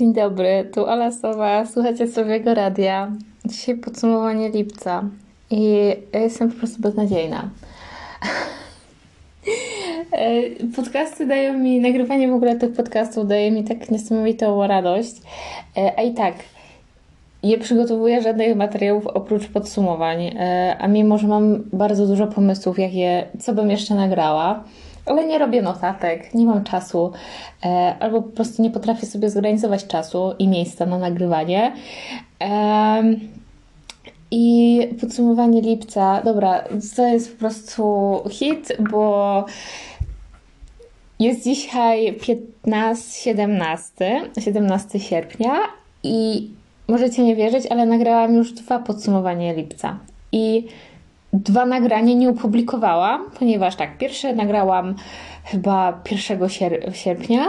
Dzień 0.00 0.12
dobry, 0.12 0.70
tu 0.74 0.86
Ala 0.86 1.12
Sowa, 1.12 1.66
słuchacie 1.66 2.08
Sowiego 2.08 2.54
Radia. 2.54 3.12
Dzisiaj 3.44 3.76
podsumowanie 3.76 4.50
lipca 4.50 5.04
i 5.50 5.74
ja 6.12 6.20
jestem 6.20 6.50
po 6.50 6.58
prostu 6.58 6.82
beznadziejna. 6.82 7.50
E, 10.12 10.42
podcasty 10.76 11.26
dają 11.26 11.58
mi, 11.58 11.80
nagrywanie 11.80 12.28
w 12.28 12.34
ogóle 12.34 12.56
tych 12.56 12.72
podcastów 12.72 13.28
daje 13.28 13.50
mi 13.50 13.64
tak 13.64 13.90
niesamowitą 13.90 14.66
radość, 14.66 15.14
e, 15.76 15.98
a 15.98 16.02
i 16.02 16.14
tak 16.14 16.34
nie 17.42 17.58
przygotowuję 17.58 18.22
żadnych 18.22 18.56
materiałów 18.56 19.06
oprócz 19.06 19.46
podsumowań, 19.46 20.22
e, 20.22 20.76
a 20.78 20.88
mimo, 20.88 21.18
że 21.18 21.28
mam 21.28 21.62
bardzo 21.72 22.06
dużo 22.06 22.26
pomysłów, 22.26 22.78
jakie, 22.78 23.26
co 23.40 23.54
bym 23.54 23.70
jeszcze 23.70 23.94
nagrała, 23.94 24.64
ale 25.06 25.26
nie 25.26 25.38
robię 25.38 25.62
notatek, 25.62 26.34
nie 26.34 26.46
mam 26.46 26.64
czasu, 26.64 27.12
e, 27.64 27.96
albo 28.00 28.22
po 28.22 28.30
prostu 28.30 28.62
nie 28.62 28.70
potrafię 28.70 29.06
sobie 29.06 29.30
zorganizować 29.30 29.86
czasu 29.86 30.34
i 30.38 30.48
miejsca 30.48 30.86
na 30.86 30.98
nagrywanie. 30.98 31.72
I 34.30 34.88
podsumowanie 35.00 35.60
lipca, 35.60 36.22
dobra, 36.24 36.64
to 36.96 37.06
jest 37.06 37.32
po 37.32 37.38
prostu 37.38 37.84
hit, 38.30 38.72
bo 38.90 39.44
jest 41.20 41.44
dzisiaj 41.44 42.12
15, 42.12 43.20
17, 43.20 44.22
17 44.40 45.00
sierpnia 45.00 45.54
i 46.02 46.50
możecie 46.88 47.24
nie 47.24 47.36
wierzyć, 47.36 47.66
ale 47.66 47.86
nagrałam 47.86 48.34
już 48.34 48.52
dwa 48.52 48.78
podsumowania 48.78 49.52
lipca. 49.52 49.98
I 50.32 50.66
dwa 51.32 51.66
nagrania 51.66 52.14
nie 52.14 52.30
opublikowałam, 52.30 53.24
ponieważ 53.38 53.76
tak, 53.76 53.98
pierwsze 53.98 54.34
nagrałam 54.34 54.94
chyba 55.44 56.02
1 56.10 56.48
sier 56.48 56.96
sierpnia, 56.96 57.46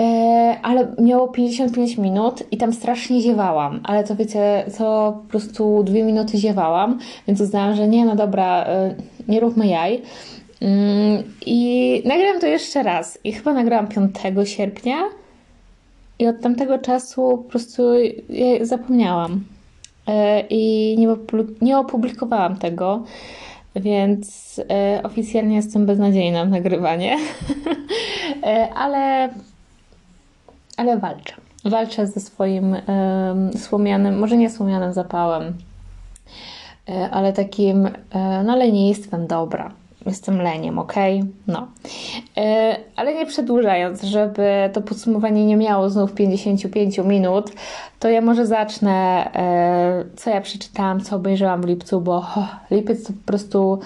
e, 0.00 0.56
ale 0.62 0.94
miało 0.98 1.28
55 1.28 1.98
minut 1.98 2.42
i 2.52 2.56
tam 2.56 2.72
strasznie 2.72 3.20
ziewałam, 3.20 3.80
ale 3.84 4.04
to 4.04 4.16
wiecie, 4.16 4.64
to 4.78 5.18
po 5.22 5.30
prostu 5.30 5.82
dwie 5.84 6.02
minuty 6.02 6.38
ziewałam, 6.38 6.98
więc 7.28 7.40
uznałam, 7.40 7.76
że 7.76 7.88
nie, 7.88 8.04
no 8.04 8.16
dobra, 8.16 8.64
e, 8.64 8.94
nie 9.28 9.40
róbmy 9.40 9.66
jaj. 9.66 10.02
Mm, 10.60 11.22
I 11.46 12.02
nagrałam 12.04 12.40
to 12.40 12.46
jeszcze 12.46 12.82
raz 12.82 13.18
i 13.24 13.32
chyba 13.32 13.52
nagrałam 13.52 13.86
5 13.88 14.48
sierpnia 14.48 14.96
i 16.18 16.26
od 16.26 16.40
tamtego 16.40 16.78
czasu 16.78 17.20
po 17.44 17.50
prostu 17.50 17.82
zapomniałam. 18.62 19.55
E, 20.06 20.40
i 20.50 20.96
nie, 21.60 21.78
opublikowałam 21.78 22.56
tego, 22.56 23.02
więc 23.76 24.60
e, 24.70 25.00
oficjalnie 25.02 25.56
jestem 25.56 25.86
beznadziejna 25.86 26.44
w 26.44 26.48
nagrywanie, 26.48 27.16
e, 28.42 28.68
ale, 28.74 29.28
ale 30.76 30.98
walczę. 30.98 31.34
Walczę 31.64 32.06
ze 32.06 32.20
swoim 32.20 32.76
słomianym, 33.56 34.18
może 34.18 34.36
nie 34.36 34.50
słomianym 34.50 34.92
zapałem, 34.92 35.54
ale 37.10 37.32
takim 37.32 37.88
no, 38.44 38.56
lenistwem 38.56 39.26
dobra 39.26 39.72
jestem 40.06 40.42
leniem, 40.42 40.78
ok? 40.78 40.94
No. 41.46 41.68
E, 42.36 42.76
ale 42.96 43.14
nie 43.14 43.26
przedłużając, 43.26 44.02
żeby 44.02 44.70
to 44.72 44.82
podsumowanie 44.82 45.46
nie 45.46 45.56
miało 45.56 45.90
znów 45.90 46.12
55 46.12 46.98
minut, 46.98 47.52
to 48.00 48.08
ja 48.08 48.20
może 48.20 48.46
zacznę, 48.46 48.92
e, 49.34 50.04
co 50.16 50.30
ja 50.30 50.40
przeczytałam, 50.40 51.00
co 51.00 51.16
obejrzałam 51.16 51.62
w 51.62 51.66
lipcu, 51.66 52.00
bo 52.00 52.16
oh, 52.16 52.60
lipiec 52.70 53.06
to 53.06 53.12
po 53.12 53.26
prostu 53.26 53.78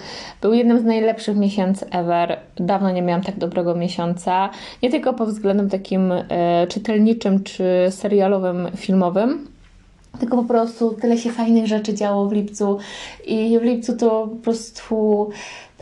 był 0.43 0.53
jednym 0.53 0.81
z 0.81 0.85
najlepszych 0.85 1.37
miesięcy 1.37 1.91
ever. 1.91 2.39
Dawno 2.57 2.91
nie 2.91 3.03
miałam 3.03 3.23
tak 3.23 3.39
dobrego 3.39 3.75
miesiąca. 3.75 4.51
Nie 4.83 4.91
tylko 4.91 5.15
pod 5.15 5.29
względem 5.29 5.71
takim 5.71 6.13
e, 6.13 6.67
czytelniczym 6.67 7.43
czy 7.43 7.65
serialowym, 7.91 8.69
filmowym, 8.77 9.47
tylko 10.19 10.37
po 10.37 10.45
prostu 10.45 10.95
tyle 10.95 11.19
się 11.19 11.31
fajnych 11.31 11.67
rzeczy 11.67 11.95
działo 11.95 12.29
w 12.29 12.33
lipcu 12.33 12.79
i 13.27 13.59
w 13.59 13.63
lipcu 13.63 13.97
to 13.97 14.29
po 14.29 14.37
prostu 14.37 15.31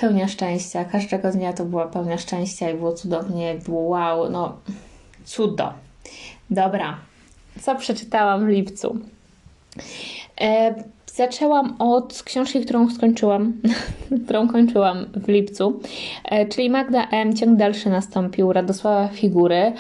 pełnia 0.01 0.29
szczęścia. 0.29 0.85
Każdego 0.85 1.31
dnia 1.31 1.53
to 1.53 1.65
była 1.65 1.87
pełnia 1.87 2.19
szczęścia 2.19 2.71
i 2.71 2.75
było 2.75 2.93
cudownie, 2.93 3.55
było 3.65 3.81
wow, 3.81 4.31
no 4.31 4.57
cudo. 5.25 5.73
Dobra, 6.51 6.97
co 7.61 7.75
przeczytałam 7.75 8.47
w 8.47 8.49
lipcu? 8.49 8.99
E, 10.41 10.75
zaczęłam 11.07 11.77
od 11.79 12.23
książki, 12.23 12.61
którą 12.61 12.91
skończyłam, 12.91 13.53
którą 14.25 14.49
kończyłam 14.49 15.07
w 15.15 15.29
lipcu, 15.29 15.81
e, 16.25 16.47
czyli 16.47 16.71
Magda 16.71 17.09
M. 17.11 17.37
Ciąg 17.37 17.59
dalszy 17.59 17.91
nastąpił, 17.91 18.53
Radosława 18.53 19.09
Figury. 19.09 19.73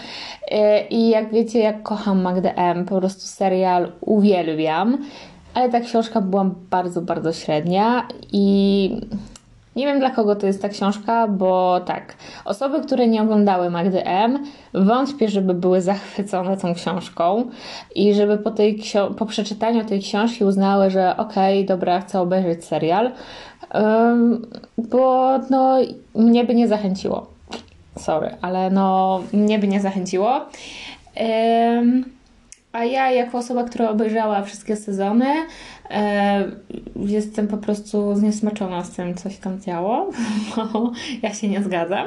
E, 0.50 0.88
I 0.88 1.08
jak 1.08 1.32
wiecie, 1.32 1.58
jak 1.58 1.82
kocham 1.82 2.22
Magdę 2.22 2.54
M., 2.56 2.84
po 2.84 2.98
prostu 2.98 3.20
serial 3.20 3.92
uwielbiam, 4.00 4.98
ale 5.54 5.68
ta 5.68 5.80
książka 5.80 6.20
była 6.20 6.50
bardzo, 6.70 7.02
bardzo 7.02 7.32
średnia 7.32 8.08
i 8.32 8.90
nie 9.78 9.86
wiem 9.86 9.98
dla 9.98 10.10
kogo 10.10 10.36
to 10.36 10.46
jest 10.46 10.62
ta 10.62 10.68
książka, 10.68 11.28
bo 11.28 11.80
tak, 11.80 12.14
osoby, 12.44 12.80
które 12.80 13.08
nie 13.08 13.22
oglądały 13.22 13.70
Magdy 13.70 14.04
M, 14.04 14.44
wątpię, 14.74 15.28
żeby 15.28 15.54
były 15.54 15.80
zachwycone 15.80 16.56
tą 16.56 16.74
książką 16.74 17.44
i 17.94 18.14
żeby 18.14 18.38
po, 18.38 18.50
tej 18.50 18.82
po 19.18 19.26
przeczytaniu 19.26 19.84
tej 19.84 20.00
książki 20.00 20.44
uznały, 20.44 20.90
że 20.90 21.16
okej, 21.16 21.58
okay, 21.58 21.76
dobra, 21.76 22.00
chcę 22.00 22.20
obejrzeć 22.20 22.64
serial, 22.64 23.10
um, 23.74 24.46
bo 24.78 25.38
no, 25.50 25.78
mnie 26.14 26.44
by 26.44 26.54
nie 26.54 26.68
zachęciło. 26.68 27.26
Sorry, 27.96 28.30
ale 28.42 28.70
no, 28.70 29.20
mnie 29.32 29.58
by 29.58 29.68
nie 29.68 29.80
zachęciło. 29.80 30.40
Um, 31.20 32.04
a 32.72 32.84
ja, 32.84 33.10
jako 33.10 33.38
osoba, 33.38 33.64
która 33.64 33.90
obejrzała 33.90 34.42
wszystkie 34.42 34.76
sezony, 34.76 35.26
jestem 36.96 37.48
po 37.48 37.56
prostu 37.56 38.16
zniesmaczona 38.16 38.84
z 38.84 38.90
tym, 38.90 39.14
co 39.14 39.30
się 39.30 39.38
tam 39.38 39.60
działo, 39.60 40.10
bo 40.56 40.92
ja 41.22 41.34
się 41.34 41.48
nie 41.48 41.62
zgadzam. 41.62 42.06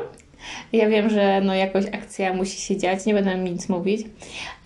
Ja 0.74 0.90
wiem, 0.90 1.10
że 1.10 1.42
no 1.44 1.54
jakoś 1.54 1.86
akcja 1.86 2.34
musi 2.34 2.62
się 2.62 2.78
dziać, 2.78 3.06
nie 3.06 3.14
będę 3.14 3.38
nic 3.38 3.70
mówić. 3.70 4.08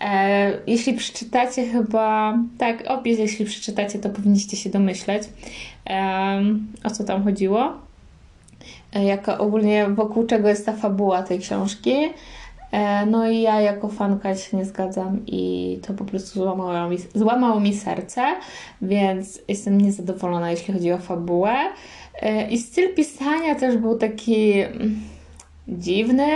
E, 0.00 0.52
jeśli 0.66 0.92
przeczytacie 0.92 1.66
chyba, 1.66 2.38
tak, 2.58 2.84
opis, 2.88 3.18
jeśli 3.18 3.44
przeczytacie, 3.44 3.98
to 3.98 4.08
powinniście 4.10 4.56
się 4.56 4.70
domyśleć, 4.70 5.22
e, 5.90 6.42
o 6.84 6.90
co 6.90 7.04
tam 7.04 7.24
chodziło. 7.24 7.72
E, 8.94 9.04
jaka 9.04 9.38
ogólnie 9.38 9.86
wokół 9.88 10.26
czego 10.26 10.48
jest 10.48 10.66
ta 10.66 10.72
fabuła 10.72 11.22
tej 11.22 11.38
książki. 11.38 11.94
E, 12.76 13.06
no 13.06 13.30
i 13.30 13.40
ja 13.40 13.60
jako 13.60 13.88
fanka 13.88 14.34
się 14.34 14.56
nie 14.56 14.64
zgadzam 14.64 15.20
i 15.26 15.78
to 15.86 15.94
po 15.94 16.04
prostu 16.04 16.40
złamało 16.40 16.88
mi, 16.88 16.96
złamało 17.14 17.60
mi 17.60 17.74
serce, 17.74 18.22
więc 18.82 19.40
jestem 19.48 19.80
niezadowolona, 19.80 20.50
jeśli 20.50 20.74
chodzi 20.74 20.92
o 20.92 20.98
fabułę. 20.98 21.54
E, 22.22 22.50
I 22.50 22.58
styl 22.58 22.94
pisania 22.94 23.54
też 23.54 23.76
był 23.76 23.98
taki 23.98 24.60
mm, 24.60 25.00
dziwny. 25.68 26.28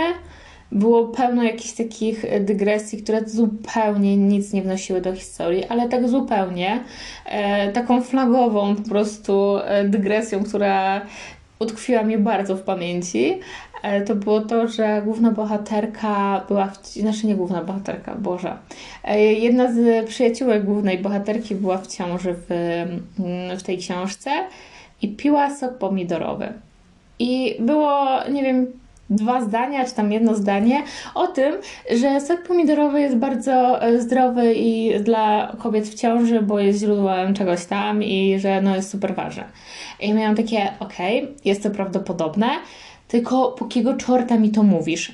Było 0.71 1.07
pełno 1.07 1.43
jakichś 1.43 1.71
takich 1.71 2.25
dygresji, 2.39 3.03
które 3.03 3.29
zupełnie 3.29 4.17
nic 4.17 4.53
nie 4.53 4.61
wnosiły 4.61 5.01
do 5.01 5.15
historii, 5.15 5.65
ale 5.65 5.89
tak 5.89 6.09
zupełnie. 6.09 6.83
E, 7.25 7.71
taką 7.71 8.01
flagową 8.01 8.75
po 8.75 8.89
prostu 8.89 9.55
dygresją, 9.85 10.43
która 10.43 11.01
utkwiła 11.59 12.03
mi 12.03 12.17
bardzo 12.17 12.55
w 12.55 12.61
pamięci, 12.61 13.39
to 14.05 14.15
było 14.15 14.41
to, 14.41 14.67
że 14.67 15.01
główna 15.05 15.31
bohaterka 15.31 16.45
była, 16.47 16.67
w, 16.67 16.87
znaczy 16.87 17.27
nie 17.27 17.35
główna 17.35 17.63
bohaterka, 17.63 18.15
Boże, 18.15 18.57
e, 19.03 19.21
jedna 19.23 19.73
z 19.73 20.07
przyjaciółek 20.07 20.65
głównej 20.65 20.97
bohaterki 20.97 21.55
była 21.55 21.77
w 21.77 21.87
ciąży 21.87 22.33
w, 22.33 22.51
mm, 22.51 23.57
w 23.57 23.63
tej 23.63 23.77
książce 23.77 24.31
i 25.01 25.09
piła 25.09 25.55
sok 25.55 25.77
pomidorowy. 25.77 26.53
I 27.19 27.55
było, 27.59 28.07
nie 28.31 28.43
wiem, 28.43 28.67
dwa 29.11 29.41
zdania, 29.41 29.85
czy 29.85 29.95
tam 29.95 30.11
jedno 30.11 30.35
zdanie 30.35 30.83
o 31.15 31.27
tym, 31.27 31.55
że 31.99 32.21
sok 32.21 32.43
pomidorowy 32.43 33.01
jest 33.01 33.15
bardzo 33.15 33.81
e, 33.81 33.99
zdrowy 33.99 34.53
i 34.53 34.99
dla 34.99 35.55
kobiet 35.59 35.87
w 35.87 35.95
ciąży, 35.95 36.41
bo 36.41 36.59
jest 36.59 36.79
źródłem 36.79 37.33
czegoś 37.33 37.65
tam 37.65 38.03
i 38.03 38.39
że 38.39 38.61
no 38.61 38.75
jest 38.75 38.89
super 38.89 39.15
ważne. 39.15 39.43
I 39.99 40.13
miałam 40.13 40.35
takie, 40.35 40.71
okej, 40.79 41.23
okay, 41.23 41.35
jest 41.45 41.63
to 41.63 41.69
prawdopodobne, 41.69 42.47
tylko 43.11 43.51
po 43.51 43.65
kiego 43.65 43.93
czorta 43.93 44.37
mi 44.37 44.49
to 44.49 44.63
mówisz? 44.63 45.11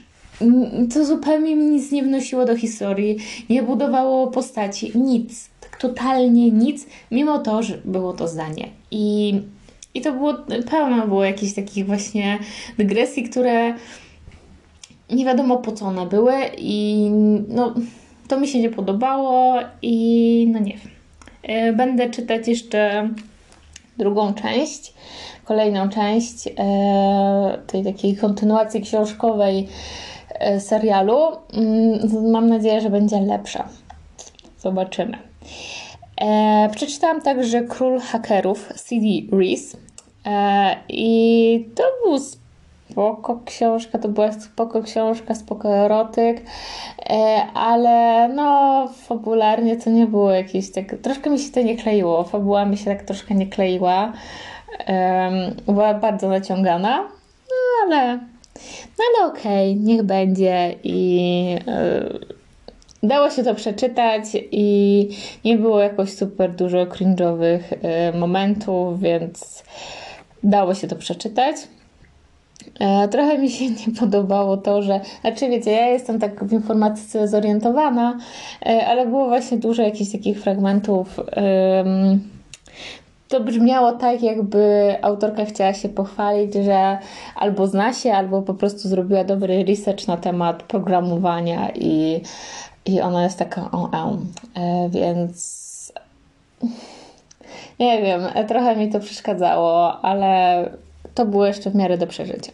To 0.93 1.05
zupełnie 1.05 1.55
mi 1.55 1.65
nic 1.65 1.91
nie 1.91 2.03
wnosiło 2.03 2.45
do 2.45 2.57
historii, 2.57 3.17
nie 3.49 3.63
budowało 3.63 4.27
postaci, 4.27 4.91
nic, 4.95 5.49
tak 5.61 5.77
totalnie 5.77 6.51
nic, 6.51 6.85
mimo 7.11 7.39
to, 7.39 7.63
że 7.63 7.77
było 7.85 8.13
to 8.13 8.27
zdanie. 8.27 8.69
I 8.91 9.33
i 9.93 10.01
to 10.01 10.11
było, 10.11 10.33
pełno 10.71 11.07
było 11.07 11.23
jakichś 11.23 11.53
takich 11.53 11.85
właśnie 11.85 12.39
dygresji, 12.77 13.23
które 13.23 13.73
nie 15.09 15.25
wiadomo 15.25 15.57
po 15.57 15.71
co 15.71 15.85
one 15.85 16.05
były 16.05 16.33
i 16.57 17.09
no 17.47 17.73
to 18.27 18.39
mi 18.39 18.47
się 18.47 18.61
nie 18.61 18.69
podobało 18.69 19.59
i 19.81 20.47
no 20.51 20.59
nie 20.59 20.73
wiem. 20.73 20.91
E, 21.43 21.73
będę 21.73 22.09
czytać 22.09 22.47
jeszcze 22.47 23.09
drugą 23.97 24.33
część, 24.33 24.93
kolejną 25.47 25.89
część 25.89 26.47
e, 26.47 26.51
tej 27.67 27.83
takiej 27.83 28.15
kontynuacji 28.17 28.81
książkowej 28.81 29.67
e, 30.29 30.59
serialu. 30.59 31.17
Mm, 31.53 32.31
mam 32.31 32.49
nadzieję, 32.49 32.81
że 32.81 32.89
będzie 32.89 33.19
lepsza. 33.21 33.67
Zobaczymy. 34.59 35.17
E, 36.21 36.69
przeczytałam 36.75 37.21
także 37.21 37.61
Król 37.61 37.99
Hakerów 37.99 38.73
C.D. 38.75 39.37
Rees 39.37 39.77
e, 40.25 40.75
i 40.89 41.69
to 41.75 41.83
był 42.03 42.19
spoko 42.91 43.39
książka, 43.45 43.99
to 43.99 44.09
była 44.09 44.31
spoko 44.31 44.83
książka, 44.83 45.35
spoko 45.35 45.75
erotyk, 45.75 46.41
ale 47.53 48.27
no 48.35 48.87
fabularnie 48.87 49.77
to 49.77 49.89
nie 49.89 50.07
było 50.07 50.31
jakieś 50.31 50.71
tak, 50.71 50.95
troszkę 51.01 51.29
mi 51.29 51.39
się 51.39 51.51
to 51.51 51.61
nie 51.61 51.77
kleiło, 51.77 52.23
fabuła 52.23 52.65
mi 52.65 52.77
się 52.77 52.85
tak 52.85 53.03
troszkę 53.03 53.35
nie 53.35 53.47
kleiła, 53.47 54.13
była 55.65 55.93
bardzo 55.93 56.29
naciągana, 56.29 56.97
no 57.49 57.85
ale, 57.85 58.19
no 58.97 59.03
ale 59.17 59.27
okej, 59.27 59.71
okay, 59.71 59.83
niech 59.83 60.03
będzie 60.03 60.75
i 60.83 61.57
e, 61.67 62.09
dało 63.03 63.29
się 63.29 63.43
to 63.43 63.55
przeczytać 63.55 64.23
i 64.51 65.09
nie 65.45 65.57
było 65.57 65.79
jakoś 65.79 66.13
super 66.13 66.51
dużo 66.55 66.77
cringe'owych 66.77 67.59
e, 67.81 68.17
momentów, 68.17 68.99
więc 68.99 69.63
dało 70.43 70.73
się 70.73 70.87
to 70.87 70.95
przeczytać. 70.95 71.55
E, 72.79 73.07
trochę 73.07 73.37
mi 73.37 73.49
się 73.49 73.65
nie 73.87 73.95
podobało 73.99 74.57
to, 74.57 74.81
że, 74.81 74.99
znaczy 75.21 75.49
wiecie, 75.49 75.71
ja 75.71 75.87
jestem 75.87 76.19
tak 76.19 76.43
w 76.45 76.53
informatyce 76.53 77.27
zorientowana, 77.27 78.17
ale 78.87 79.05
było 79.05 79.27
właśnie 79.27 79.57
dużo 79.57 79.83
jakichś 79.83 80.11
takich 80.11 80.41
fragmentów. 80.41 81.19
To 83.27 83.39
brzmiało 83.39 83.91
tak, 83.91 84.23
jakby 84.23 84.95
autorka 85.01 85.45
chciała 85.45 85.73
się 85.73 85.89
pochwalić, 85.89 86.53
że 86.53 86.97
albo 87.35 87.67
zna 87.67 87.93
się, 87.93 88.13
albo 88.13 88.41
po 88.41 88.53
prostu 88.53 88.87
zrobiła 88.87 89.23
dobry 89.23 89.63
research 89.63 90.07
na 90.07 90.17
temat 90.17 90.63
programowania 90.63 91.69
i, 91.75 92.21
i 92.85 93.01
ona 93.01 93.23
jest 93.23 93.39
taka 93.39 93.71
o, 93.71 93.89
o. 93.91 94.17
E, 94.55 94.89
więc 94.89 95.67
nie 97.79 98.01
wiem, 98.01 98.21
trochę 98.47 98.75
mi 98.75 98.89
to 98.89 98.99
przeszkadzało, 98.99 100.01
ale 100.01 100.63
to 101.15 101.25
było 101.25 101.45
jeszcze 101.45 101.69
w 101.69 101.75
miarę 101.75 101.97
do 101.97 102.07
przeżycia. 102.07 102.51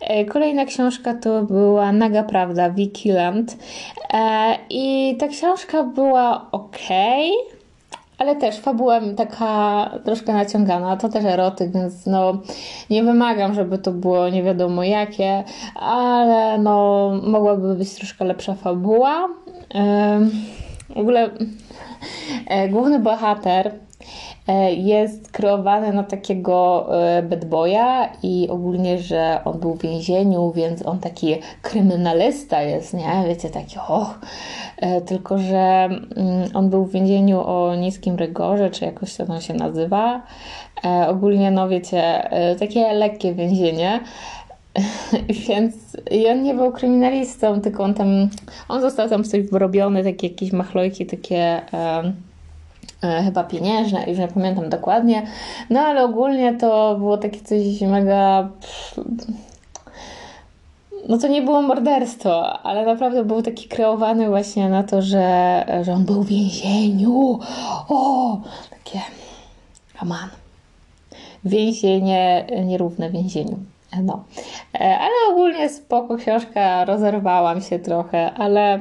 E, 0.00 0.24
kolejna 0.24 0.64
książka 0.64 1.14
to 1.14 1.42
była 1.42 1.92
Naga 1.92 2.22
Prawda, 2.22 2.70
Vicky 2.70 3.12
Land. 3.12 3.56
E, 4.14 4.56
I 4.70 5.16
ta 5.18 5.28
książka 5.28 5.82
była 5.82 6.46
ok, 6.52 6.78
ale 8.22 8.36
też 8.36 8.58
fabuła 8.58 9.00
taka 9.16 9.90
troszkę 10.04 10.32
naciągana. 10.32 10.96
To 10.96 11.08
też 11.08 11.24
erotyk, 11.24 11.72
więc 11.72 12.06
no 12.06 12.42
nie 12.90 13.04
wymagam, 13.04 13.54
żeby 13.54 13.78
to 13.78 13.92
było 13.92 14.28
nie 14.28 14.42
wiadomo 14.42 14.84
jakie, 14.84 15.44
ale 15.74 16.58
no 16.58 17.10
mogłaby 17.22 17.74
być 17.74 17.94
troszkę 17.94 18.24
lepsza 18.24 18.54
fabuła. 18.54 19.28
W 20.88 20.98
ogóle 20.98 21.30
e, 22.46 22.68
główny 22.68 22.98
bohater 22.98 23.72
jest 24.76 25.32
kreowany 25.32 25.92
na 25.92 26.02
takiego 26.02 26.86
e, 26.98 27.22
bad 27.22 27.44
boya 27.44 28.08
i 28.22 28.48
ogólnie, 28.50 28.98
że 28.98 29.40
on 29.44 29.60
był 29.60 29.74
w 29.74 29.82
więzieniu, 29.82 30.52
więc 30.52 30.86
on 30.86 30.98
taki 30.98 31.36
kryminalista 31.62 32.62
jest, 32.62 32.94
nie? 32.94 33.24
Wiecie, 33.28 33.50
taki 33.50 33.76
och. 33.88 34.18
E, 34.76 35.00
tylko, 35.00 35.38
że 35.38 35.88
mm, 36.16 36.48
on 36.54 36.70
był 36.70 36.84
w 36.84 36.92
więzieniu 36.92 37.40
o 37.40 37.74
niskim 37.74 38.16
rygorze, 38.16 38.70
czy 38.70 38.84
jakoś 38.84 39.16
to 39.16 39.40
się 39.40 39.54
nazywa. 39.54 40.22
Ogólnie, 41.08 41.50
no 41.50 41.68
wiecie, 41.68 42.30
takie 42.58 42.92
lekkie 42.92 43.34
więzienie. 43.34 44.00
Więc 45.48 45.74
i 46.10 46.28
on 46.28 46.42
nie 46.42 46.54
był 46.54 46.72
kryminalistą, 46.72 47.60
tylko 47.60 47.84
on 47.84 47.94
tam, 47.94 48.28
on 48.68 48.80
został 48.80 49.08
tam 49.08 49.24
coś 49.24 49.42
wyrobiony, 49.42 50.04
takie 50.04 50.26
jakieś 50.26 50.52
machlojki, 50.52 51.06
takie 51.06 51.60
E, 51.72 52.12
chyba 53.24 53.44
pieniężne, 53.44 54.04
już 54.08 54.18
nie 54.18 54.28
pamiętam 54.28 54.68
dokładnie, 54.68 55.26
no 55.70 55.80
ale 55.80 56.04
ogólnie 56.04 56.54
to 56.54 56.96
było 56.98 57.18
takie 57.18 57.40
coś 57.40 57.80
mega. 57.80 58.48
No 61.08 61.18
to 61.18 61.28
nie 61.28 61.42
było 61.42 61.62
morderstwo, 61.62 62.58
ale 62.62 62.86
naprawdę 62.86 63.24
był 63.24 63.42
taki 63.42 63.68
kreowany 63.68 64.28
właśnie 64.28 64.68
na 64.68 64.82
to, 64.82 65.02
że, 65.02 65.64
że 65.82 65.92
on 65.92 66.04
był 66.04 66.22
w 66.22 66.28
więzieniu. 66.28 67.38
O, 67.88 68.40
takie. 68.70 69.00
Aman. 69.98 70.28
Więzienie, 71.44 72.46
nierówne 72.64 73.10
więzieniu. 73.10 73.58
No. 74.02 74.24
E, 74.74 74.98
ale 74.98 75.12
ogólnie 75.30 75.68
spoko 75.68 76.16
książka, 76.16 76.84
rozerwałam 76.84 77.60
się 77.60 77.78
trochę, 77.78 78.32
ale 78.32 78.78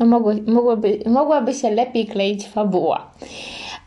no 0.00 0.06
mogło, 0.06 0.32
mogłoby, 0.46 0.98
mogłaby 1.06 1.54
się 1.54 1.70
lepiej 1.70 2.06
kleić 2.06 2.46
fabuła. 2.46 3.10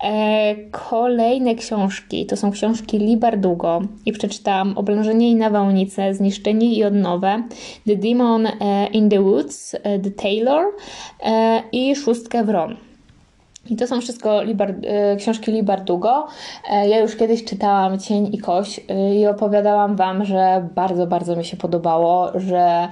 E, 0.03 0.55
kolejne 0.71 1.55
książki 1.55 2.25
to 2.25 2.37
są 2.37 2.51
książki 2.51 2.99
Libardugo 2.99 3.81
i 4.05 4.11
przeczytałam 4.11 4.77
Oblężenie 4.77 5.31
i 5.31 5.35
nawałnice, 5.35 6.13
Zniszczenie 6.13 6.73
i 6.73 6.83
odnowę, 6.83 7.43
The 7.87 7.95
Demon 7.95 8.45
e, 8.47 8.87
in 8.87 9.09
the 9.09 9.21
Woods, 9.21 9.75
e, 9.75 9.99
The 9.99 10.11
Taylor 10.11 10.65
e, 11.23 11.63
i 11.71 11.95
Szóstkę 11.95 12.43
Wron. 12.43 12.92
I 13.69 13.75
to 13.75 13.87
są 13.87 14.01
wszystko 14.01 14.43
Libar, 14.43 14.75
e, 14.83 15.15
książki 15.15 15.51
Libardugo. 15.51 16.27
E, 16.71 16.89
ja 16.89 16.99
już 16.99 17.15
kiedyś 17.15 17.43
czytałam 17.43 17.99
Cień 17.99 18.29
i 18.33 18.37
Kość 18.37 18.81
i 19.15 19.27
opowiadałam 19.27 19.95
Wam, 19.95 20.25
że 20.25 20.69
bardzo, 20.75 21.07
bardzo 21.07 21.35
mi 21.35 21.45
się 21.45 21.57
podobało, 21.57 22.31
że 22.35 22.87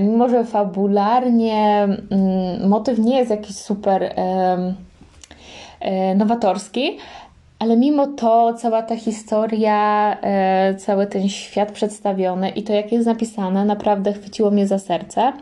mimo, 0.00 0.28
że 0.28 0.44
fabularnie 0.44 1.88
mm, 2.10 2.68
motyw 2.68 2.98
nie 2.98 3.18
jest 3.18 3.30
jakiś 3.30 3.56
super 3.56 4.14
E, 5.80 6.14
nowatorski, 6.14 6.98
ale 7.58 7.76
mimo 7.76 8.06
to 8.06 8.54
cała 8.54 8.82
ta 8.82 8.96
historia, 8.96 10.16
e, 10.22 10.74
cały 10.74 11.06
ten 11.06 11.28
świat 11.28 11.72
przedstawiony 11.72 12.50
i 12.50 12.62
to, 12.62 12.72
jak 12.72 12.92
jest 12.92 13.06
napisane, 13.06 13.64
naprawdę 13.64 14.12
chwyciło 14.12 14.50
mnie 14.50 14.66
za 14.66 14.78
serce. 14.78 15.32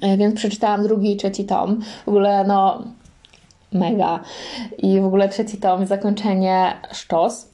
E, 0.00 0.16
więc 0.16 0.34
przeczytałam 0.34 0.82
drugi 0.82 1.12
i 1.12 1.16
trzeci 1.16 1.44
tom. 1.44 1.80
W 2.04 2.08
ogóle, 2.08 2.44
no, 2.44 2.82
mega. 3.72 4.20
I 4.78 5.00
w 5.00 5.04
ogóle 5.04 5.28
trzeci 5.28 5.56
tom, 5.56 5.86
zakończenie 5.86 6.72
sztos. 6.92 7.52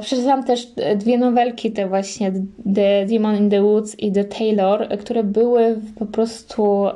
Przeczytałam 0.00 0.44
też 0.44 0.66
dwie 0.96 1.18
nowelki, 1.18 1.72
te 1.72 1.88
właśnie 1.88 2.32
The 2.74 3.06
Demon 3.06 3.36
in 3.36 3.50
the 3.50 3.62
Woods 3.62 3.98
i 3.98 4.12
The 4.12 4.24
Taylor, 4.24 4.88
które 4.98 5.24
były 5.24 5.80
po 5.98 6.06
prostu 6.06 6.86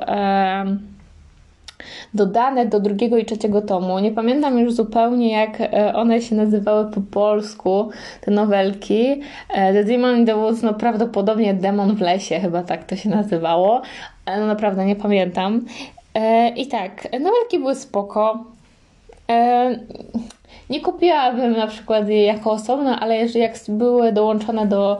dodane 2.13 2.65
do 2.65 2.79
drugiego 2.79 3.17
i 3.17 3.25
trzeciego 3.25 3.61
tomu. 3.61 3.99
Nie 3.99 4.11
pamiętam 4.11 4.59
już 4.59 4.73
zupełnie, 4.73 5.31
jak 5.31 5.61
e, 5.61 5.93
one 5.95 6.21
się 6.21 6.35
nazywały 6.35 6.91
po 6.91 7.01
polsku, 7.01 7.89
te 8.21 8.31
nowelki. 8.31 9.21
E, 9.49 9.73
the 9.73 9.83
Demon 9.83 10.17
in 10.17 10.25
the 10.25 10.35
Woods, 10.35 10.61
no 10.61 10.73
prawdopodobnie 10.73 11.53
Demon 11.53 11.95
w 11.95 12.01
lesie, 12.01 12.39
chyba 12.39 12.63
tak 12.63 12.83
to 12.83 12.95
się 12.95 13.09
nazywało. 13.09 13.81
No 14.27 14.47
naprawdę 14.47 14.85
nie 14.85 14.95
pamiętam. 14.95 15.65
E, 16.15 16.49
I 16.49 16.67
tak, 16.67 17.07
nowelki 17.11 17.59
były 17.59 17.75
spoko. 17.75 18.43
Nie 20.69 20.81
kupiłabym 20.81 21.57
na 21.57 21.67
przykład 21.67 22.09
je 22.09 22.23
jako 22.23 22.51
osobno, 22.51 22.99
ale 22.99 23.17
jeżeli 23.17 23.39
jak 23.39 23.53
były 23.69 24.11
dołączone 24.11 24.67
do 24.67 24.97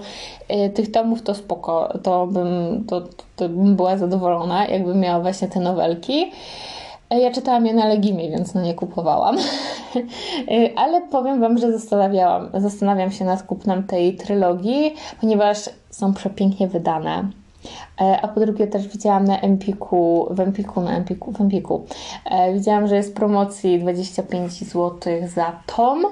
tych 0.73 0.91
tomów, 0.91 1.21
to 1.21 1.35
spoko, 1.35 1.99
to 2.03 2.27
bym, 2.27 2.83
to, 2.87 3.01
to 3.35 3.49
bym 3.49 3.75
była 3.75 3.97
zadowolona, 3.97 4.65
jakbym 4.65 4.99
miała 4.99 5.19
właśnie 5.19 5.47
te 5.47 5.59
nowelki. 5.59 6.31
E, 7.09 7.19
ja 7.19 7.31
czytałam 7.31 7.65
je 7.65 7.73
na 7.73 7.85
Legimie, 7.85 8.29
więc 8.29 8.53
no 8.53 8.61
nie 8.61 8.73
kupowałam. 8.73 9.37
E, 10.51 10.79
ale 10.79 11.01
powiem 11.01 11.41
Wam, 11.41 11.57
że 11.57 11.71
zastanawiałam, 11.71 12.49
zastanawiam 12.53 13.11
się 13.11 13.25
nad 13.25 13.43
kupnem 13.43 13.83
tej 13.83 14.15
trylogii, 14.15 14.93
ponieważ 15.21 15.57
są 15.89 16.13
przepięknie 16.13 16.67
wydane. 16.67 17.29
E, 18.01 18.21
a 18.21 18.27
po 18.27 18.39
drugie 18.39 18.67
też 18.67 18.87
widziałam 18.87 19.25
na 19.25 19.39
Empiku, 19.39 20.27
w 20.31 20.39
Empiku, 20.39 20.81
na 20.81 20.97
Empiku, 20.97 21.31
w 21.31 21.41
Empiku. 21.41 21.85
Widziałam, 22.53 22.87
że 22.87 22.95
jest 22.95 23.15
promocji 23.15 23.79
25 23.79 24.63
zł 24.63 24.99
za 25.27 25.59
tom 25.75 26.05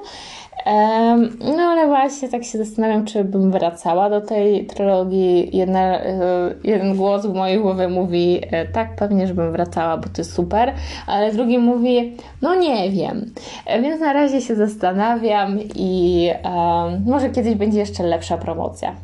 no 1.39 1.63
ale 1.63 1.87
właśnie 1.87 2.29
tak 2.29 2.43
się 2.43 2.57
zastanawiam, 2.57 3.05
czy 3.05 3.23
bym 3.23 3.51
wracała 3.51 4.09
do 4.09 4.21
tej 4.21 4.65
trylogii. 4.65 5.57
Jedna, 5.57 5.99
e, 5.99 6.19
jeden 6.63 6.95
głos 6.95 7.25
w 7.25 7.33
mojej 7.33 7.59
głowie 7.59 7.87
mówi 7.87 8.41
e, 8.51 8.65
tak, 8.65 8.95
pewnie, 8.95 9.27
żebym 9.27 9.51
wracała, 9.51 9.97
bo 9.97 10.03
to 10.03 10.17
jest 10.17 10.33
super, 10.33 10.73
ale 11.07 11.33
drugi 11.33 11.57
mówi, 11.57 12.17
no 12.41 12.55
nie 12.55 12.91
wiem. 12.91 13.33
E, 13.65 13.81
więc 13.81 14.01
na 14.01 14.13
razie 14.13 14.41
się 14.41 14.55
zastanawiam 14.55 15.59
i 15.75 16.29
um, 16.43 17.03
może 17.05 17.29
kiedyś 17.29 17.55
będzie 17.55 17.79
jeszcze 17.79 18.03
lepsza 18.03 18.37
promocja. 18.37 18.95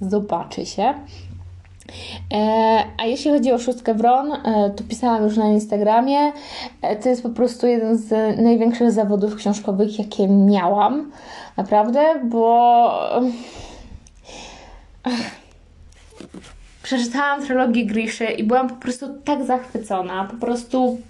Zobaczy 0.00 0.66
się. 0.66 0.94
E, 2.34 2.84
a 2.98 3.04
jeśli 3.04 3.30
chodzi 3.30 3.52
o 3.52 3.58
szóstkę 3.58 3.94
Wron, 3.94 4.32
e, 4.32 4.70
to 4.76 4.84
pisałam 4.84 5.24
już 5.24 5.36
na 5.36 5.48
Instagramie. 5.48 6.32
E, 6.82 6.96
to 6.96 7.08
jest 7.08 7.22
po 7.22 7.30
prostu 7.30 7.66
jeden 7.66 7.96
z 7.96 8.38
największych 8.38 8.92
zawodów 8.92 9.36
książkowych, 9.36 9.98
jakie 9.98 10.28
miałam. 10.28 11.10
Naprawdę, 11.56 12.14
bo. 12.24 12.90
Przeczytałam 16.82 17.42
trylogię 17.42 17.86
Griszy 17.86 18.24
i 18.24 18.44
byłam 18.44 18.68
po 18.68 18.74
prostu 18.74 19.06
tak 19.24 19.44
zachwycona. 19.44 20.24
Po 20.24 20.46
prostu. 20.46 21.00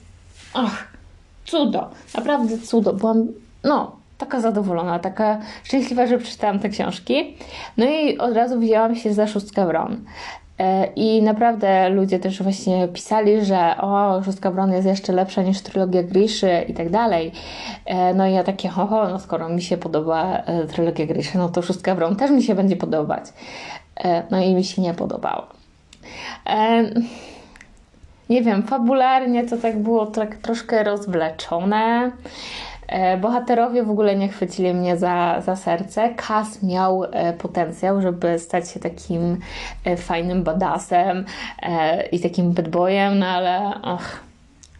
Ach, 0.54 0.88
cudo, 1.45 1.90
naprawdę 2.14 2.59
cudo. 2.59 2.92
Byłam, 2.92 3.26
no, 3.64 3.97
taka 4.18 4.40
zadowolona, 4.40 4.99
taka 4.99 5.40
szczęśliwa, 5.64 6.06
że 6.06 6.18
przeczytałam 6.18 6.59
te 6.59 6.68
książki. 6.68 7.37
No 7.76 7.87
i 7.87 8.18
od 8.18 8.35
razu 8.35 8.61
wzięłam 8.61 8.97
się 8.97 9.14
za 9.14 9.26
Szóstkę 9.26 9.66
Wron. 9.66 10.04
E, 10.59 10.87
I 10.87 11.23
naprawdę 11.23 11.89
ludzie 11.89 12.19
też 12.19 12.43
właśnie 12.43 12.89
pisali, 12.89 13.45
że 13.45 13.77
o, 13.81 14.23
Szóstka 14.23 14.51
Wron 14.51 14.73
jest 14.73 14.87
jeszcze 14.87 15.13
lepsza 15.13 15.43
niż 15.43 15.61
trylogia 15.61 16.03
Griszy 16.03 16.65
i 16.69 16.75
tak 16.75 16.91
dalej. 16.91 17.33
E, 17.87 18.15
no 18.15 18.27
i 18.27 18.33
ja 18.33 18.45
takie, 18.45 18.69
ho, 18.69 19.09
no 19.09 19.19
skoro 19.19 19.49
mi 19.49 19.63
się 19.63 19.77
podoba 19.77 20.37
e, 20.37 20.67
trylogia 20.67 21.07
Griszy, 21.07 21.39
no 21.39 21.49
to 21.49 21.63
Szóstka 21.63 21.95
Wron 21.95 22.17
też 22.17 22.31
mi 22.31 22.43
się 22.43 22.55
będzie 22.55 22.77
podobać. 22.77 23.25
No 24.31 24.41
i 24.41 24.55
mi 24.55 24.65
się 24.65 24.83
nie 24.83 24.95
podobało. 24.95 25.47
Nie 28.31 28.43
wiem, 28.43 28.63
fabularnie 28.63 29.45
to 29.45 29.57
tak 29.57 29.79
było 29.79 30.07
tak 30.07 30.37
troszkę 30.37 30.85
rozwleczone. 30.85 32.11
E, 32.88 33.16
bohaterowie 33.16 33.83
w 33.83 33.90
ogóle 33.90 34.16
nie 34.16 34.28
chwycili 34.28 34.75
mnie 34.75 34.97
za, 34.97 35.40
za 35.40 35.57
serce. 35.57 36.14
Kas 36.14 36.62
miał 36.62 37.05
e, 37.05 37.33
potencjał, 37.33 38.02
żeby 38.02 38.38
stać 38.38 38.71
się 38.71 38.81
takim 38.81 39.38
e, 39.85 39.97
fajnym 39.97 40.43
badasem 40.43 41.25
i 42.12 42.21
takim 42.21 42.52
bad 42.52 42.69
boyem, 42.69 43.19
no 43.19 43.26
ale 43.26 43.75
ach, 43.83 44.21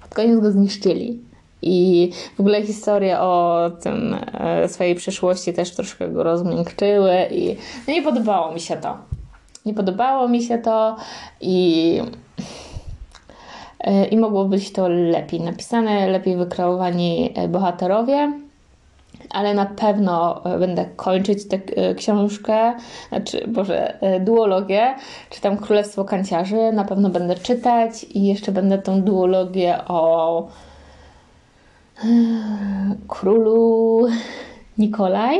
pod 0.02 0.14
koniec 0.14 0.40
go 0.40 0.50
zniszczyli. 0.50 1.20
I 1.62 2.10
w 2.36 2.40
ogóle 2.40 2.62
historie 2.62 3.20
o 3.20 3.70
tym 3.82 4.16
swojej 4.66 4.94
przeszłości 4.94 5.52
też 5.52 5.75
troszkę 5.75 6.08
go 6.08 6.22
rozmiękczyły 6.22 7.14
i 7.30 7.56
no 7.88 7.94
nie 7.94 8.02
podobało 8.02 8.52
mi 8.52 8.60
się 8.60 8.76
to. 8.76 8.96
Nie 9.66 9.75
podobało 9.75 10.28
mi 10.28 10.42
się 10.42 10.58
to 10.58 10.96
i 11.40 12.00
i 14.11 14.16
mogło 14.16 14.45
być 14.45 14.73
to 14.73 14.88
lepiej 14.88 15.40
napisane, 15.40 16.09
lepiej 16.09 16.37
wykreowani 16.37 17.33
e, 17.35 17.49
bohaterowie. 17.49 18.33
Ale 19.30 19.54
na 19.54 19.66
pewno 19.66 20.45
e, 20.45 20.59
będę 20.59 20.85
kończyć 20.97 21.49
tę 21.49 21.59
książkę, 21.97 22.75
znaczy, 23.09 23.45
Boże, 23.49 23.99
duologię, 24.21 24.95
czy 25.30 25.40
tam 25.40 25.56
Królestwo 25.56 26.04
Kanciarzy. 26.04 26.73
Na 26.73 26.85
pewno 26.85 27.11
będę 27.11 27.35
czytać 27.35 28.04
i 28.04 28.26
jeszcze 28.26 28.52
będę 28.52 28.78
tą 28.78 29.02
duologię 29.02 29.78
o 29.88 30.49
królu 33.09 34.06
Nikolaj 34.78 35.38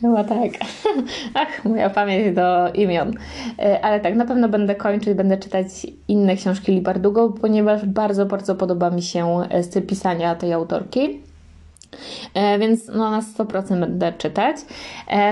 Chyba 0.00 0.24
tak. 0.24 0.52
Ach, 1.34 1.64
moja 1.64 1.90
pamięć 1.90 2.36
do 2.36 2.72
imion. 2.72 3.12
E, 3.58 3.84
ale 3.84 4.00
tak, 4.00 4.14
na 4.14 4.24
pewno 4.24 4.48
będę 4.48 4.74
kończyć, 4.74 5.14
będę 5.14 5.36
czytać 5.36 5.66
inne 6.08 6.36
książki 6.36 6.72
Libardugo, 6.72 7.28
ponieważ 7.28 7.86
bardzo, 7.86 8.26
bardzo 8.26 8.54
podoba 8.54 8.90
mi 8.90 9.02
się 9.02 9.40
e, 9.50 9.62
styl 9.62 9.82
pisania 9.82 10.34
tej 10.34 10.52
autorki. 10.52 11.20
E, 12.34 12.58
więc 12.58 12.88
no, 12.88 13.10
na 13.10 13.20
100% 13.20 13.80
będę 13.80 14.12
czytać. 14.12 14.56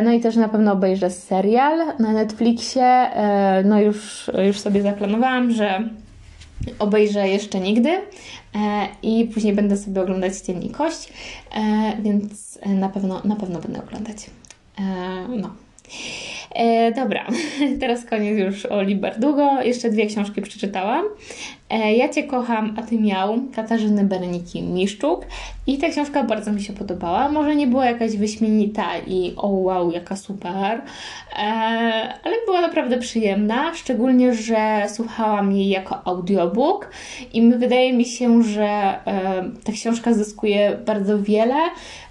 No 0.04 0.12
i 0.12 0.21
też 0.21 0.37
na 0.37 0.49
pewno 0.49 0.73
obejrzę 0.73 1.11
serial 1.11 1.78
na 1.99 2.12
Netflixie. 2.12 3.11
No 3.64 3.81
już, 3.81 4.31
już 4.47 4.61
sobie 4.61 4.83
zaplanowałam, 4.83 5.50
że 5.50 5.88
obejrzę 6.78 7.28
jeszcze 7.28 7.61
nigdy 7.61 7.90
i 9.02 9.31
później 9.35 9.52
będę 9.54 9.76
sobie 9.76 10.02
oglądać 10.02 10.37
Cień 10.37 10.69
Kość, 10.69 11.12
więc 12.02 12.59
na 12.66 12.88
pewno, 12.88 13.21
na 13.25 13.37
pewno 13.37 13.61
będę 13.61 13.83
oglądać. 13.83 14.16
E, 14.79 14.83
no. 15.29 15.50
E, 16.55 16.93
dobra, 16.93 17.26
teraz 17.81 18.05
koniec 18.05 18.38
już 18.38 18.67
o 18.67 18.83
Libardugo. 18.83 19.62
Jeszcze 19.62 19.91
dwie 19.91 20.07
książki 20.07 20.43
przeczytałam. 20.43 21.05
E, 21.73 21.95
ja 21.95 22.09
Cię 22.09 22.23
kocham, 22.23 22.75
a 22.79 22.83
Ty 22.83 22.99
miał 23.00 23.38
Katarzyny 23.55 24.05
Bereniki 24.05 24.62
Miszczuk 24.62 25.26
i 25.67 25.79
ta 25.79 25.88
książka 25.88 26.25
bardzo 26.25 26.52
mi 26.52 26.62
się 26.62 26.73
podobała. 26.73 27.29
Może 27.29 27.57
nie 27.57 27.67
była 27.67 27.87
jakaś 27.87 28.17
wyśmienita 28.17 28.99
i 29.07 29.35
o 29.37 29.49
wow, 29.49 29.91
jaka 29.91 30.17
super, 30.17 30.83
e, 31.33 31.43
ale 32.25 32.37
była 32.47 32.61
naprawdę 32.61 32.99
przyjemna, 32.99 33.75
szczególnie, 33.75 34.35
że 34.35 34.87
słuchałam 34.88 35.52
jej 35.52 35.69
jako 35.69 36.07
audiobook 36.07 36.91
i 37.33 37.50
wydaje 37.52 37.93
mi 37.93 38.05
się, 38.05 38.43
że 38.43 38.64
e, 38.64 39.45
ta 39.64 39.73
książka 39.73 40.12
zyskuje 40.12 40.79
bardzo 40.87 41.23
wiele 41.23 41.57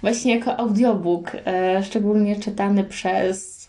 właśnie 0.02 0.34
jako 0.34 0.56
audiobook, 0.56 1.32
szczególnie 1.82 2.36
czytany 2.36 2.84
przez 2.84 3.61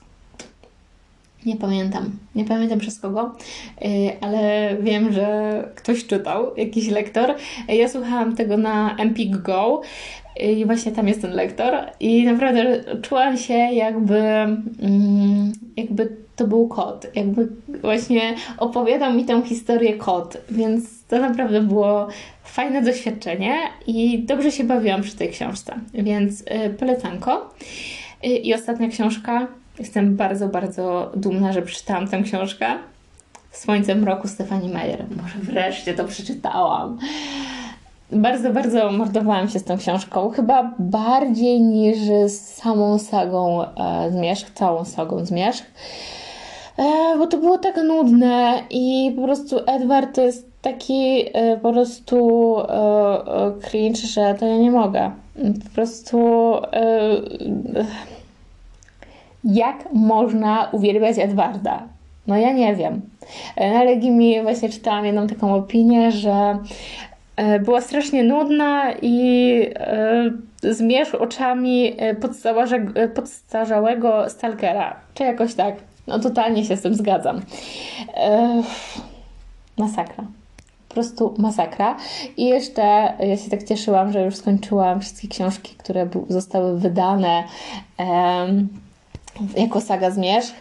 nie 1.46 1.56
pamiętam. 1.56 2.12
Nie 2.36 2.46
pamiętam 2.46 2.80
przez 2.80 3.00
kogo, 3.00 3.36
y, 3.82 3.88
ale 4.22 4.70
wiem, 4.82 5.14
że 5.14 5.54
ktoś 5.76 6.06
czytał, 6.06 6.56
jakiś 6.58 6.88
lektor. 6.88 7.36
Ja 7.68 7.90
słuchałam 7.90 8.36
tego 8.36 8.58
na 8.58 8.96
Empik 8.96 9.38
Go 9.38 9.82
i 10.40 10.66
właśnie 10.66 10.92
tam 10.92 11.08
jest 11.08 11.22
ten 11.22 11.32
lektor 11.32 11.74
i 12.00 12.26
naprawdę 12.26 12.84
czułam 13.02 13.38
się 13.38 13.54
jakby, 13.54 14.20
mm, 14.20 15.54
jakby 15.78 16.24
to 16.36 16.48
był 16.48 16.68
kot. 16.68 17.08
Jakby 17.16 17.48
właśnie 17.82 18.36
opowiadał 18.58 19.14
mi 19.14 19.26
tę 19.26 19.42
historię 19.46 19.94
kot, 19.94 20.38
więc 20.50 21.06
to 21.06 21.20
naprawdę 21.20 21.62
było 21.62 22.08
fajne 22.44 22.82
doświadczenie 22.82 23.58
i 23.88 24.20
dobrze 24.20 24.52
się 24.52 24.64
bawiłam 24.64 25.02
przy 25.02 25.16
tej 25.16 25.30
książce, 25.30 25.80
więc 25.94 26.42
y, 26.42 26.46
polecanko. 26.80 27.50
Y, 28.26 28.28
I 28.28 28.54
ostatnia 28.54 28.88
książka 28.88 29.48
Jestem 29.80 30.16
bardzo, 30.16 30.48
bardzo 30.48 31.12
dumna, 31.16 31.54
że 31.54 31.62
przeczytałam 31.62 32.08
tę 32.08 32.22
książkę. 32.22 32.66
Słońce 33.52 33.96
mroku 33.96 34.28
Stefani 34.28 34.70
Meyer. 34.70 35.06
Może 35.22 35.40
wreszcie 35.40 35.94
to 35.94 36.06
przeczytałam. 36.06 36.98
Bardzo, 38.12 38.50
bardzo 38.50 38.92
mordowałam 38.92 39.50
się 39.50 39.60
z 39.60 39.64
tą 39.64 39.78
książką. 39.78 40.30
Chyba 40.30 40.74
bardziej 40.80 41.62
niż 41.62 41.98
z 42.28 42.40
samą 42.40 43.00
sagą 43.00 43.64
e, 43.64 44.12
Zmierzch, 44.12 44.52
całą 44.54 44.86
sagą 44.86 45.26
Zmierzch. 45.26 45.66
E, 46.78 47.18
bo 47.18 47.28
to 47.28 47.38
było 47.38 47.58
tak 47.58 47.78
nudne 47.78 48.64
i 48.70 49.14
po 49.16 49.22
prostu 49.24 49.60
Edward 49.68 50.16
to 50.16 50.22
jest 50.22 50.54
taki 50.62 51.26
e, 51.34 51.58
po 51.58 51.74
prostu 51.74 52.58
e, 52.60 52.66
e 52.66 53.54
cringe, 53.62 54.00
że 54.00 54.36
to 54.40 54.46
ja 54.46 54.58
nie 54.58 54.72
mogę. 54.72 55.12
Po 55.36 55.70
prostu 55.76 56.18
e, 56.56 57.22
jak 59.44 59.94
można 59.94 60.70
uwielbiać 60.72 61.20
Edwarda? 61.20 61.84
No 62.28 62.38
ja 62.38 62.52
nie 62.52 62.76
wiem. 62.76 63.02
Na 63.58 63.84
Legimi 63.84 64.42
właśnie 64.42 64.70
czytałam 64.70 65.06
jedną 65.06 65.28
taką 65.28 65.56
opinię, 65.56 66.12
że 66.12 66.58
e, 67.36 67.60
była 67.60 67.82
strasznie 67.82 68.24
nudna 68.24 68.94
i 69.02 69.60
e, 69.76 70.32
zmierz 70.64 71.16
oczami 71.16 71.94
e, 71.98 72.16
podstarzałego 73.10 74.30
stalkera. 74.30 74.96
Czy 75.14 75.24
jakoś 75.24 75.54
tak. 75.54 75.76
No 76.08 76.20
totalnie 76.20 76.66
się 76.66 76.78
z 76.78 76.82
tym 76.82 76.96
zgadzam. 76.96 77.42
Masakra. 79.78 80.24
Po 80.88 80.94
prostu 80.94 81.34
masakra. 81.38 81.98
I 82.38 82.46
jeszcze 82.46 82.82
ja 83.20 83.38
się 83.38 83.50
tak 83.50 83.64
cieszyłam, 83.64 84.12
że 84.12 84.22
już 84.22 84.36
skończyłam 84.36 85.02
wszystkie 85.02 85.28
książki, 85.28 85.76
które 85.78 86.08
zostały 86.30 86.80
wydane 86.80 87.44
jako 89.58 89.82
saga 89.82 90.12
Zmierzch, 90.12 90.54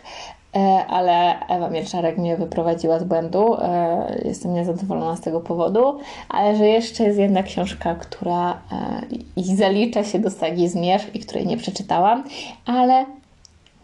e, 0.57 0.59
ale 0.87 1.47
Ewa 1.49 1.71
Mielczarek 1.71 2.19
mnie 2.19 2.37
wyprowadziła 2.37 2.99
z 2.99 3.05
błędu. 3.05 3.57
E, 3.63 4.23
jestem 4.25 4.55
niezadowolona 4.55 5.17
z 5.17 5.21
tego 5.21 5.41
powodu, 5.41 5.99
ale 6.29 6.57
że 6.57 6.67
jeszcze 6.67 7.05
jest 7.05 7.19
jedna 7.19 7.43
książka, 7.43 7.95
która 7.95 8.51
e, 8.51 8.57
i 9.37 9.57
zalicza 9.57 10.05
się 10.05 10.19
do 10.19 10.31
sagi 10.31 10.69
Zmierzch 10.69 11.15
i 11.15 11.21
której 11.21 11.47
nie 11.47 11.57
przeczytałam, 11.57 12.25
ale 12.67 13.07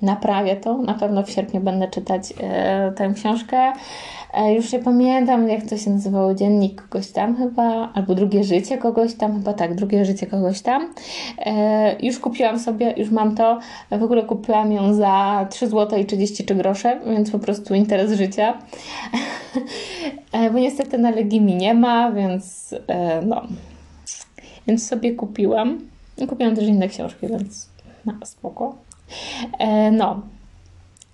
naprawię 0.02 0.56
to. 0.56 0.78
Na 0.78 0.94
pewno 0.94 1.22
w 1.22 1.30
sierpniu 1.30 1.60
będę 1.60 1.88
czytać 1.88 2.34
tę 2.96 3.12
książkę. 3.14 3.72
E, 4.34 4.54
już 4.54 4.72
nie 4.72 4.78
pamiętam, 4.78 5.48
jak 5.48 5.66
to 5.66 5.76
się 5.76 5.90
nazywało, 5.90 6.34
dziennik 6.34 6.82
kogoś 6.82 7.10
tam 7.10 7.36
chyba, 7.36 7.92
albo 7.94 8.14
drugie 8.14 8.44
życie 8.44 8.78
kogoś 8.78 9.14
tam, 9.14 9.34
chyba 9.34 9.52
tak, 9.52 9.74
drugie 9.74 10.04
życie 10.04 10.26
kogoś 10.26 10.60
tam. 10.60 10.94
E, 11.38 12.06
już 12.06 12.18
kupiłam 12.18 12.58
sobie, 12.58 12.94
już 12.96 13.10
mam 13.10 13.34
to, 13.34 13.58
w 13.90 14.02
ogóle 14.02 14.22
kupiłam 14.22 14.72
ją 14.72 14.94
za 14.94 15.46
3 15.50 15.68
zł 15.68 15.98
i 15.98 16.04
33 16.04 16.54
grosze, 16.54 17.00
więc 17.06 17.30
po 17.30 17.38
prostu 17.38 17.74
interes 17.74 18.12
życia. 18.12 18.54
E, 20.32 20.50
bo 20.50 20.58
niestety 20.58 20.98
na 20.98 21.10
Legimi 21.10 21.54
nie 21.54 21.74
ma, 21.74 22.12
więc 22.12 22.74
no. 23.26 23.42
Więc 24.66 24.86
sobie 24.86 25.14
kupiłam. 25.14 25.78
Kupiłam 26.28 26.56
też 26.56 26.64
inne 26.64 26.88
książki, 26.88 27.26
więc 27.28 27.68
no, 28.06 28.12
spoko. 28.24 28.74
No, 29.92 30.22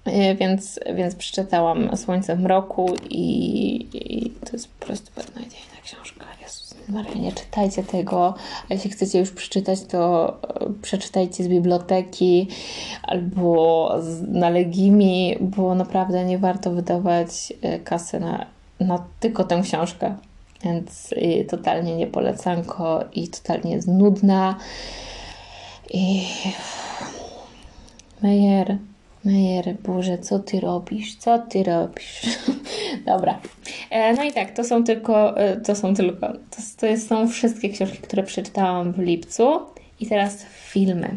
E, 0.05 0.35
więc, 0.35 0.81
więc 0.95 1.15
przeczytałam 1.15 1.97
Słońce 1.97 2.37
w 2.37 2.41
mroku 2.41 2.95
i, 3.11 3.25
i 3.95 4.31
to 4.31 4.53
jest 4.53 4.69
po 4.69 4.87
prostu 4.87 5.11
beznadziejna 5.17 5.81
książka. 5.85 6.25
Jezus 6.43 6.75
Maria, 6.89 7.15
nie 7.15 7.33
czytajcie 7.33 7.83
tego. 7.83 8.35
A 8.71 8.75
jeśli 8.75 8.91
chcecie 8.91 9.19
już 9.19 9.31
przeczytać, 9.31 9.83
to 9.83 10.29
e, 10.29 10.73
przeczytajcie 10.83 11.45
z 11.45 11.49
biblioteki 11.49 12.49
albo 13.03 13.91
z, 14.03 14.23
na 14.29 14.51
Legimi, 14.51 15.37
bo 15.41 15.75
naprawdę 15.75 16.25
nie 16.25 16.39
warto 16.39 16.71
wydawać 16.71 17.53
e, 17.63 17.79
kasy 17.79 18.21
na, 18.21 18.47
na 18.81 19.05
tylko 19.21 19.45
tę 19.45 19.61
książkę. 19.63 20.17
więc 20.65 21.15
totalnie 21.49 21.97
nie 21.97 22.07
polecanko 22.07 23.05
i 23.13 23.29
totalnie 23.29 23.73
jest 23.73 23.89
nudna. 23.89 24.57
I... 25.91 26.27
Mejer, 28.25 28.79
Mejer, 29.25 29.77
Boże, 29.87 30.19
co 30.19 30.39
ty 30.39 30.61
robisz? 30.61 31.15
Co 31.15 31.39
ty 31.39 31.63
robisz? 31.63 32.23
Dobra. 33.07 33.41
E, 33.91 34.15
no 34.15 34.25
i 34.25 34.33
tak, 34.33 34.51
to 34.51 34.65
są 34.65 34.85
tylko, 34.85 35.39
e, 35.39 35.61
to 35.61 35.75
są 35.75 35.95
tylko, 35.95 36.29
to, 36.33 36.57
to 36.77 36.97
są 36.97 37.29
wszystkie 37.29 37.69
książki, 37.69 37.99
które 37.99 38.23
przeczytałam 38.23 38.93
w 38.93 38.99
lipcu. 38.99 39.61
I 40.01 40.07
teraz 40.07 40.45
filmy. 40.75 41.09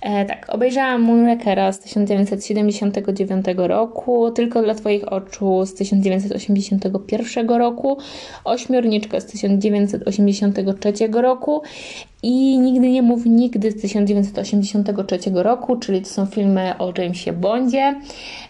E, 0.00 0.24
tak, 0.24 0.46
obejrzałam 0.48 1.02
Moonrakera 1.02 1.72
z 1.72 1.78
1979 1.78 3.46
roku, 3.56 4.30
Tylko 4.30 4.62
dla 4.62 4.74
Twoich 4.74 5.12
oczu 5.12 5.66
z 5.66 5.74
1981 5.74 7.48
roku, 7.48 7.98
Ośmiorniczkę 8.44 9.20
z 9.20 9.26
1983 9.26 10.92
roku 11.12 11.62
i 12.22 12.58
Nigdy 12.58 12.88
nie 12.88 13.02
mów 13.02 13.26
nigdy 13.26 13.70
z 13.70 13.80
1983 13.80 15.18
roku, 15.34 15.76
czyli 15.76 16.02
to 16.02 16.08
są 16.08 16.26
filmy 16.26 16.74
o 16.78 16.92
Jamesie 16.98 17.32
Bondzie. 17.32 17.94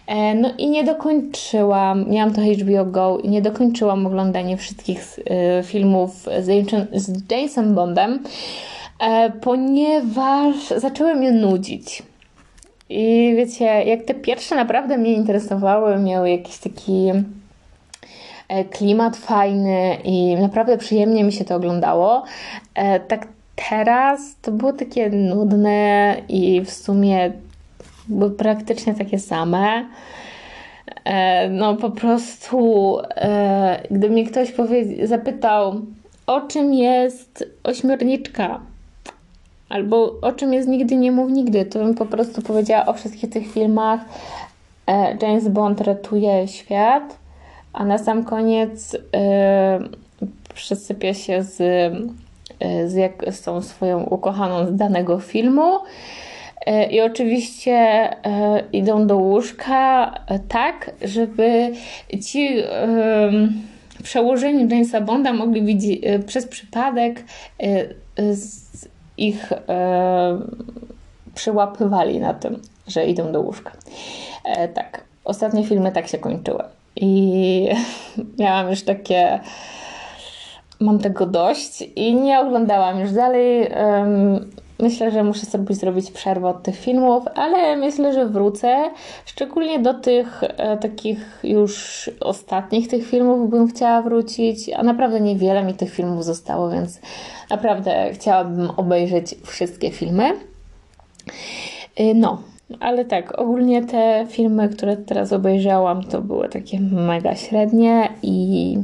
E, 0.07 0.35
no 0.35 0.51
i 0.57 0.69
nie 0.69 0.83
dokończyłam, 0.83 2.09
miałam 2.09 2.33
to 2.33 2.41
HBO 2.41 2.85
Go 2.85 3.19
i 3.23 3.29
nie 3.29 3.41
dokończyłam 3.41 4.05
oglądania 4.05 4.57
wszystkich 4.57 5.19
e, 5.25 5.63
filmów 5.63 6.27
z 6.43 7.31
Jamesem 7.31 7.75
Bondem. 7.75 8.19
E, 9.01 9.31
ponieważ 9.31 10.55
zaczęły 10.77 11.15
mnie 11.15 11.31
nudzić. 11.31 12.03
I 12.89 13.33
wiecie, 13.37 13.65
jak 13.65 14.03
te 14.03 14.13
pierwsze 14.13 14.55
naprawdę 14.55 14.97
mnie 14.97 15.13
interesowały, 15.13 15.99
miały 15.99 16.29
jakiś 16.29 16.57
taki 16.57 17.11
e, 18.47 18.65
klimat 18.65 19.17
fajny 19.17 19.97
i 20.03 20.35
naprawdę 20.35 20.77
przyjemnie 20.77 21.23
mi 21.23 21.31
się 21.33 21.45
to 21.45 21.55
oglądało, 21.55 22.23
e, 22.75 22.99
tak 22.99 23.27
teraz 23.69 24.35
to 24.41 24.51
było 24.51 24.73
takie 24.73 25.09
nudne 25.09 26.15
i 26.29 26.61
w 26.61 26.71
sumie 26.71 27.31
były 28.07 28.31
praktycznie 28.31 28.93
takie 28.93 29.19
same. 29.19 29.85
No 31.49 31.75
po 31.75 31.89
prostu, 31.89 32.97
gdyby 33.91 34.09
mi 34.09 34.25
ktoś 34.25 34.53
zapytał, 35.03 35.81
o 36.27 36.41
czym 36.41 36.73
jest 36.73 37.45
ośmiorniczka, 37.63 38.61
albo 39.71 40.15
o 40.21 40.31
czym 40.31 40.53
jest 40.53 40.67
Nigdy 40.67 40.95
nie 40.95 41.11
mów 41.11 41.31
nigdy, 41.31 41.65
to 41.65 41.79
bym 41.79 41.95
po 41.95 42.05
prostu 42.05 42.41
powiedziała 42.41 42.85
o 42.85 42.93
wszystkich 42.93 43.29
tych 43.29 43.51
filmach 43.51 44.01
e, 44.87 45.17
James 45.21 45.47
Bond 45.47 45.81
ratuje 45.81 46.47
świat, 46.47 47.17
a 47.73 47.85
na 47.85 47.97
sam 47.97 48.23
koniec 48.23 48.93
yy, 48.93 48.99
się 51.13 51.43
z, 51.43 51.59
yy, 51.59 52.89
z, 52.89 52.93
jak, 52.93 53.25
z 53.31 53.41
tą 53.41 53.61
swoją 53.61 54.03
ukochaną 54.03 54.67
z 54.67 54.75
danego 54.75 55.19
filmu. 55.19 55.79
I 56.89 57.01
oczywiście 57.01 58.09
idą 58.73 59.07
do 59.07 59.17
łóżka 59.17 60.13
tak, 60.47 60.91
żeby 61.01 61.71
ci 62.25 62.63
przełożeni 64.03 64.67
Jamesa 64.69 65.01
Bonda 65.01 65.33
mogli 65.33 65.61
widzieć 65.61 66.01
przez 66.25 66.47
przypadek 66.47 67.23
ich 69.21 69.51
e, 69.51 70.39
przyłapywali 71.35 72.19
na 72.19 72.33
tym, 72.33 72.61
że 72.87 73.05
idą 73.05 73.31
do 73.31 73.41
łóżka. 73.41 73.71
E, 74.45 74.67
tak, 74.67 75.03
ostatnie 75.23 75.63
filmy 75.65 75.91
tak 75.91 76.07
się 76.07 76.17
kończyły. 76.17 76.63
I 76.95 77.69
miałam 78.39 78.69
już 78.69 78.83
takie. 78.83 79.39
Mam 80.79 80.99
tego 80.99 81.25
dość 81.25 81.81
i 81.95 82.15
nie 82.15 82.39
oglądałam 82.39 82.99
już 82.99 83.11
dalej. 83.11 83.69
Myślę, 84.81 85.11
że 85.11 85.23
muszę 85.23 85.45
sobie 85.45 85.75
zrobić 85.75 86.11
przerwę 86.11 86.47
od 86.47 86.63
tych 86.63 86.75
filmów, 86.75 87.23
ale 87.35 87.77
myślę, 87.77 88.13
że 88.13 88.25
wrócę. 88.25 88.91
Szczególnie 89.25 89.79
do 89.79 89.93
tych 89.93 90.43
e, 90.43 90.77
takich 90.77 91.39
już 91.43 92.09
ostatnich 92.19 92.87
tych 92.87 93.07
filmów 93.07 93.49
bym 93.49 93.67
chciała 93.67 94.01
wrócić, 94.01 94.69
a 94.69 94.83
naprawdę 94.83 95.21
niewiele 95.21 95.63
mi 95.63 95.73
tych 95.73 95.93
filmów 95.93 96.25
zostało, 96.25 96.69
więc 96.69 96.99
naprawdę 97.49 98.09
chciałabym 98.13 98.69
obejrzeć 98.69 99.35
wszystkie 99.43 99.91
filmy. 99.91 100.33
Y, 101.99 102.13
no, 102.15 102.41
ale 102.79 103.05
tak, 103.05 103.39
ogólnie 103.39 103.85
te 103.85 104.25
filmy, 104.29 104.69
które 104.69 104.97
teraz 104.97 105.33
obejrzałam, 105.33 106.03
to 106.03 106.21
były 106.21 106.49
takie 106.49 106.79
mega 106.79 107.35
średnie 107.35 108.09
i 108.23 108.77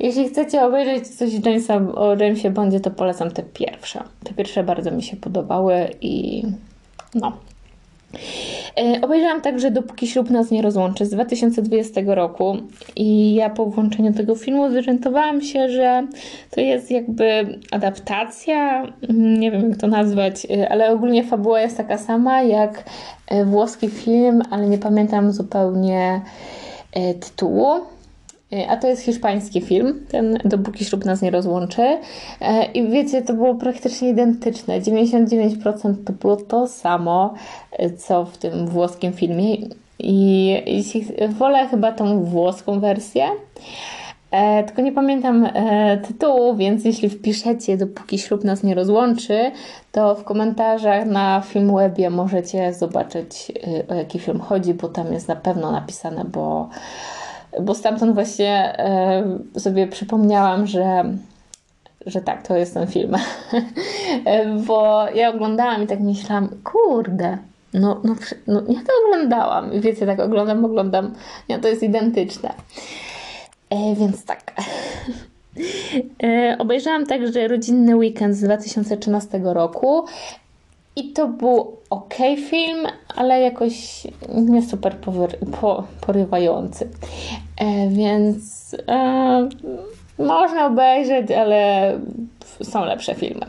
jeśli 0.00 0.28
chcecie 0.28 0.64
obejrzeć 0.64 1.08
coś 1.08 1.30
Jamesa, 1.46 1.76
o 1.94 2.16
Jamesie 2.16 2.50
Bondzie, 2.50 2.80
to 2.80 2.90
polecam 2.90 3.30
te 3.30 3.42
pierwsze. 3.42 4.02
Te 4.24 4.34
pierwsze 4.34 4.64
bardzo 4.64 4.90
mi 4.90 5.02
się 5.02 5.16
podobały 5.16 5.88
i 6.00 6.42
no. 7.14 7.32
E, 8.76 9.00
obejrzałam 9.02 9.40
także 9.40 9.70
Dopóki 9.70 10.06
ślub 10.06 10.30
nas 10.30 10.50
nie 10.50 10.62
rozłączy 10.62 11.06
z 11.06 11.10
2020 11.10 12.00
roku 12.06 12.56
i 12.96 13.34
ja 13.34 13.50
po 13.50 13.66
włączeniu 13.66 14.12
tego 14.12 14.34
filmu 14.34 14.70
zorientowałam 14.70 15.40
się, 15.40 15.68
że 15.68 16.06
to 16.50 16.60
jest 16.60 16.90
jakby 16.90 17.58
adaptacja, 17.70 18.82
mm, 18.82 19.40
nie 19.40 19.50
wiem 19.50 19.68
jak 19.68 19.78
to 19.78 19.86
nazwać, 19.86 20.46
e, 20.50 20.68
ale 20.68 20.90
ogólnie 20.90 21.24
fabuła 21.24 21.60
jest 21.60 21.76
taka 21.76 21.98
sama 21.98 22.42
jak 22.42 22.84
e, 23.28 23.44
włoski 23.44 23.88
film, 23.88 24.42
ale 24.50 24.68
nie 24.68 24.78
pamiętam 24.78 25.32
zupełnie 25.32 26.20
tytułu. 27.20 27.95
E, 28.52 28.68
a 28.70 28.76
to 28.76 28.88
jest 28.88 29.02
hiszpański 29.02 29.60
film, 29.60 30.06
ten 30.08 30.38
Dopóki 30.44 30.84
ślub 30.84 31.04
nas 31.04 31.22
nie 31.22 31.30
rozłączy. 31.30 31.98
E, 32.40 32.64
I 32.64 32.88
wiecie, 32.88 33.22
to 33.22 33.34
było 33.34 33.54
praktycznie 33.54 34.08
identyczne. 34.08 34.80
99% 34.80 35.94
to 36.06 36.12
było 36.12 36.36
to 36.36 36.68
samo, 36.68 37.34
e, 37.72 37.90
co 37.90 38.24
w 38.24 38.38
tym 38.38 38.66
włoskim 38.66 39.12
filmie. 39.12 39.56
I 39.98 40.46
jeśli 40.66 41.06
wolę 41.28 41.68
chyba 41.68 41.92
tą 41.92 42.24
włoską 42.24 42.80
wersję. 42.80 43.26
E, 44.30 44.64
tylko 44.64 44.82
nie 44.82 44.92
pamiętam 44.92 45.48
e, 45.54 45.98
tytułu, 45.98 46.56
więc 46.56 46.84
jeśli 46.84 47.08
wpiszecie 47.08 47.76
Dopóki 47.76 48.18
ślub 48.18 48.44
nas 48.44 48.62
nie 48.62 48.74
rozłączy, 48.74 49.50
to 49.92 50.14
w 50.14 50.24
komentarzach 50.24 51.06
na 51.06 51.40
Filmwebie 51.40 52.10
możecie 52.10 52.74
zobaczyć 52.74 53.52
e, 53.88 53.92
o 53.92 53.94
jaki 53.94 54.18
film 54.18 54.40
chodzi, 54.40 54.74
bo 54.74 54.88
tam 54.88 55.12
jest 55.12 55.28
na 55.28 55.36
pewno 55.36 55.72
napisane, 55.72 56.24
bo 56.24 56.68
bo 57.62 57.74
stamtąd 57.74 58.14
właśnie 58.14 58.78
e, 58.78 59.38
sobie 59.60 59.86
przypomniałam, 59.86 60.66
że, 60.66 61.04
że 62.06 62.20
tak, 62.20 62.46
to 62.46 62.56
jest 62.56 62.74
ten 62.74 62.86
film. 62.86 63.16
E, 64.24 64.46
bo 64.46 65.06
ja 65.14 65.30
oglądałam 65.30 65.82
i 65.82 65.86
tak 65.86 66.00
myślałam, 66.00 66.48
kurde, 66.64 67.38
no, 67.74 68.00
no, 68.04 68.14
no 68.46 68.62
ja 68.68 68.80
to 68.80 68.92
oglądałam. 69.06 69.72
I 69.72 69.80
wiecie, 69.80 70.06
tak 70.06 70.20
oglądam, 70.20 70.64
oglądam, 70.64 71.14
ja 71.48 71.58
to 71.58 71.68
jest 71.68 71.82
identyczne. 71.82 72.54
E, 73.70 73.94
więc 73.94 74.24
tak. 74.24 74.52
Obejrzałam 76.58 77.06
także 77.06 77.48
rodzinny 77.48 77.96
weekend 77.96 78.36
z 78.36 78.42
2013 78.42 79.40
roku 79.44 80.04
i 80.96 81.12
to 81.12 81.28
był 81.28 81.76
ok 81.90 82.14
film, 82.50 82.86
ale 83.16 83.40
jakoś 83.40 84.06
nie 84.28 84.62
super 84.62 84.96
po 85.60 85.84
porywający. 86.00 86.88
E, 87.56 87.88
więc 87.88 88.76
e, 88.88 89.48
można 90.18 90.66
obejrzeć, 90.66 91.30
ale 91.30 91.92
są 92.62 92.84
lepsze 92.84 93.14
filmy. 93.14 93.46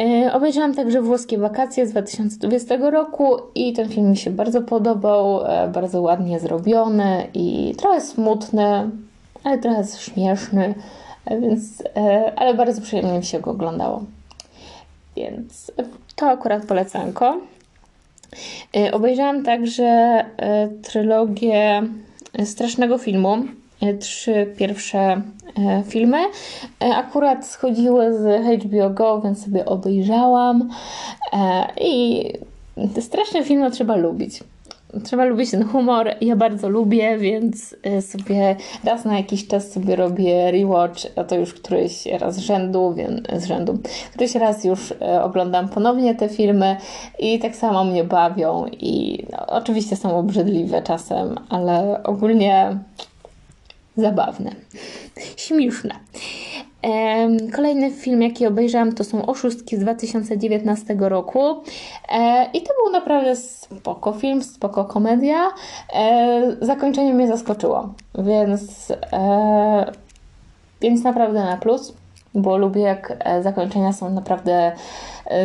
E, 0.00 0.32
obejrzałam 0.32 0.74
także 0.74 1.02
Włoskie 1.02 1.38
Wakacje 1.38 1.86
z 1.86 1.90
2020 1.90 2.76
roku 2.76 3.36
i 3.54 3.72
ten 3.72 3.88
film 3.88 4.10
mi 4.10 4.16
się 4.16 4.30
bardzo 4.30 4.62
podobał, 4.62 5.46
e, 5.46 5.68
bardzo 5.68 6.02
ładnie 6.02 6.40
zrobiony 6.40 7.26
i 7.34 7.74
trochę 7.78 8.00
smutny, 8.00 8.90
ale 9.44 9.58
trochę 9.58 9.84
śmieszny, 9.98 10.74
e, 11.26 11.40
więc, 11.40 11.82
e, 11.96 12.32
ale 12.36 12.54
bardzo 12.54 12.82
przyjemnie 12.82 13.18
mi 13.18 13.24
się 13.24 13.40
go 13.40 13.50
oglądało. 13.50 14.02
Więc 15.16 15.72
to 16.16 16.26
akurat 16.26 16.66
polecanko. 16.66 17.40
Y, 18.76 18.92
obejrzałam 18.92 19.44
także 19.44 20.20
y, 20.20 20.82
trylogię 20.82 21.82
strasznego 22.44 22.98
filmu. 22.98 23.36
Y, 23.82 23.98
trzy 23.98 24.54
pierwsze 24.56 25.22
filmy. 25.88 26.18
Akurat 26.80 27.46
schodziły 27.46 28.14
z 28.14 28.44
HBO 28.62 28.90
Go, 28.90 29.20
więc 29.20 29.44
sobie 29.44 29.64
obejrzałam. 29.64 30.70
I 31.80 32.24
straszne 33.00 33.44
filmy 33.44 33.70
trzeba 33.70 33.96
lubić 33.96 34.40
trzeba 35.04 35.24
lubić 35.24 35.50
ten 35.50 35.64
humor. 35.64 36.10
Ja 36.20 36.36
bardzo 36.36 36.68
lubię, 36.68 37.18
więc 37.18 37.76
y, 37.98 38.02
sobie 38.02 38.56
raz 38.84 39.04
na 39.04 39.16
jakiś 39.16 39.46
czas 39.46 39.72
sobie 39.72 39.96
robię 39.96 40.50
rewatch, 40.50 41.00
a 41.16 41.24
to 41.24 41.36
już 41.36 41.54
któryś 41.54 42.06
raz 42.06 42.34
z 42.34 42.38
rzędu, 42.38 42.94
więc 42.94 43.42
z 43.42 43.44
rzędu. 43.44 43.78
Któryś 44.14 44.34
raz 44.34 44.64
już 44.64 44.90
y, 44.90 45.22
oglądam 45.22 45.68
ponownie 45.68 46.14
te 46.14 46.28
filmy 46.28 46.76
i 47.18 47.38
tak 47.38 47.56
samo 47.56 47.84
mnie 47.84 48.04
bawią 48.04 48.66
i 48.66 49.24
no, 49.32 49.46
oczywiście 49.46 49.96
są 49.96 50.16
obrzydliwe 50.18 50.82
czasem, 50.82 51.34
ale 51.48 52.02
ogólnie 52.02 52.78
zabawne, 53.96 54.50
śmieszne. 55.36 55.94
Kolejny 57.52 57.90
film, 57.90 58.22
jaki 58.22 58.46
obejrzałam, 58.46 58.92
to 58.92 59.04
są 59.04 59.26
Oszustki 59.26 59.76
z 59.76 59.80
2019 59.80 60.96
roku. 60.98 61.40
E, 62.08 62.46
I 62.54 62.62
to 62.62 62.72
był 62.82 62.92
naprawdę 62.92 63.36
spoko 63.36 64.12
film, 64.12 64.42
spoko 64.42 64.84
komedia. 64.84 65.48
E, 65.94 66.56
zakończenie 66.60 67.14
mnie 67.14 67.28
zaskoczyło, 67.28 67.94
więc, 68.18 68.92
e, 69.12 69.92
więc 70.80 71.04
naprawdę 71.04 71.44
na 71.44 71.56
plus, 71.56 71.94
bo 72.34 72.56
lubię 72.56 72.80
jak 72.80 73.16
zakończenia 73.42 73.92
są 73.92 74.10
naprawdę 74.10 74.72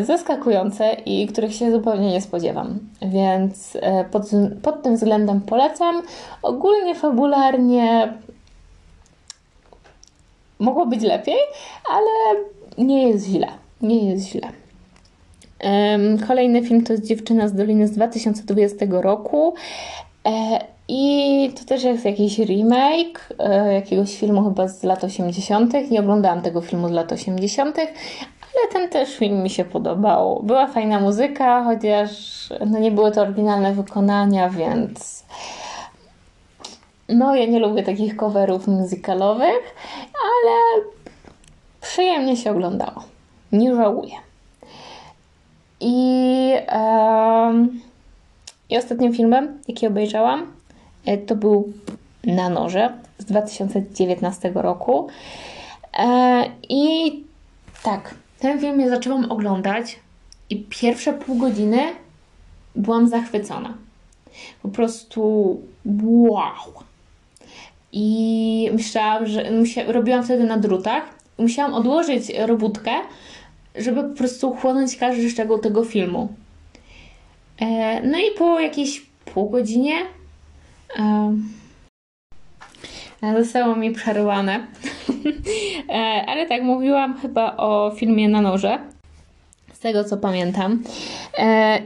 zaskakujące 0.04 0.94
i 1.06 1.28
których 1.28 1.56
się 1.56 1.72
zupełnie 1.72 2.12
nie 2.12 2.22
spodziewam. 2.22 2.80
Więc 3.02 3.78
pod, 4.12 4.24
pod 4.64 4.84
tym 4.84 4.96
względem 4.96 5.42
polecam. 5.42 6.02
Ogólnie 6.42 6.96
fabularnie 6.96 8.14
mogło 10.60 10.86
być 10.86 11.02
lepiej, 11.02 11.38
ale 11.90 12.40
nie 12.78 13.10
jest 13.10 13.28
źle. 13.28 13.48
Nie 13.82 14.12
jest 14.12 14.26
źle. 14.28 14.52
Kolejny 16.28 16.64
film 16.64 16.84
to 16.84 16.94
jest 16.94 17.06
Dziewczyna 17.06 17.48
z 17.48 17.54
Doliny 17.54 17.88
z 17.88 17.92
2020 17.92 18.86
roku. 18.90 19.54
E, 20.26 20.66
I 20.88 21.54
to 21.60 21.66
też 21.66 21.84
jest 21.84 22.06
jakiś 22.06 22.40
remake 22.40 23.34
e, 23.40 23.74
jakiegoś 23.74 24.18
filmu 24.18 24.44
chyba 24.44 24.68
z 24.68 24.84
lat 24.84 25.04
80. 25.04 25.74
Nie 25.92 26.00
oglądałam 26.00 26.42
tego 26.42 26.62
filmu 26.62 26.90
z 26.90 26.92
lat 26.92 27.12
80., 27.12 27.78
ale 27.78 28.74
ten 28.74 28.90
też 28.90 29.18
film 29.18 29.44
mi 29.44 29.50
się 29.50 29.66
podobał. 29.66 30.44
Była 30.44 30.68
fajna 30.68 31.00
muzyka, 31.00 31.64
chociaż 31.64 32.10
no 32.68 32.80
nie 32.80 32.92
były 32.92 33.12
to 33.12 33.22
oryginalne 33.22 33.74
wykonania, 33.74 34.50
więc 34.50 35.24
no 37.10 37.36
ja 37.36 37.46
nie 37.46 37.60
lubię 37.60 37.84
takich 37.84 38.16
coverów 38.16 38.68
muzykalowych, 38.68 39.76
ale 40.14 40.84
przyjemnie 41.82 42.38
się 42.38 42.52
oglądało. 42.52 43.04
Nie 43.52 43.76
żałuję. 43.76 44.16
I, 45.80 46.52
um, 46.74 47.82
i 48.70 48.78
ostatnim 48.78 49.14
filmem, 49.14 49.60
jaki 49.68 49.88
obejrzałam, 49.88 50.54
e, 51.06 51.18
to 51.18 51.36
był 51.36 51.74
Na 52.24 52.50
noże 52.50 52.94
z 53.18 53.26
2019 53.26 54.52
roku. 54.56 55.08
E, 56.00 56.44
I 56.70 57.24
tak, 57.84 58.16
ten 58.40 58.60
film 58.60 58.80
ja 58.80 58.90
zaczęłam 58.90 59.32
oglądać 59.32 60.00
i 60.50 60.58
pierwsze 60.70 61.14
pół 61.14 61.36
godziny 61.38 61.80
byłam 62.76 63.08
zachwycona. 63.08 63.74
Po 64.62 64.70
prostu 64.70 65.22
wow. 66.04 66.89
I 67.92 68.70
myślałam, 68.74 69.26
że 69.26 69.44
robiłam 69.88 70.24
wtedy 70.24 70.44
na 70.44 70.58
drutach. 70.58 71.04
Musiałam 71.38 71.74
odłożyć 71.74 72.32
robótkę, 72.46 72.92
żeby 73.76 74.04
po 74.04 74.16
prostu 74.18 74.52
chłonąć 74.52 74.98
każdy 74.98 75.30
szczegół 75.30 75.58
tego 75.58 75.84
filmu. 75.84 76.30
E, 77.62 78.02
no 78.04 78.18
i 78.18 78.38
po 78.38 78.60
jakiejś 78.60 79.06
pół 79.34 79.50
godzinie 79.50 79.96
e, 83.24 83.44
zostało 83.44 83.76
mi 83.76 83.92
przerwane. 83.92 84.60
e, 85.90 86.26
ale 86.28 86.46
tak, 86.46 86.64
mówiłam 86.64 87.18
chyba 87.18 87.58
o 87.58 87.92
filmie 87.96 88.30
na 88.30 88.42
noże. 88.42 88.80
Z 89.74 89.80
tego 89.80 90.04
co 90.04 90.18
pamiętam. 90.18 90.84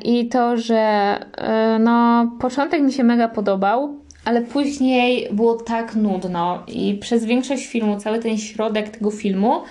I 0.06 0.28
to, 0.28 0.58
że 0.58 1.18
no, 1.80 2.28
początek 2.40 2.82
mi 2.82 2.94
się 2.94 3.04
mega 3.04 3.28
podobał 3.28 4.03
ale 4.26 4.42
później 4.42 5.28
było 5.32 5.56
tak 5.56 5.96
nudno 5.96 6.64
i 6.68 6.98
przez 7.02 7.26
większość 7.26 7.68
filmu, 7.68 8.00
cały 8.00 8.20
ten 8.20 8.38
środek 8.38 8.90
tego 8.90 9.12
filmu 9.12 9.62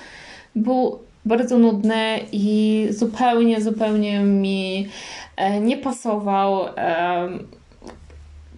był 0.56 0.98
bardzo 1.24 1.58
nudny 1.58 2.20
i 2.32 2.86
zupełnie, 2.90 3.60
zupełnie 3.60 4.20
mi 4.20 4.88
e, 5.36 5.60
nie 5.60 5.76
pasował. 5.76 6.66
E, 6.76 7.28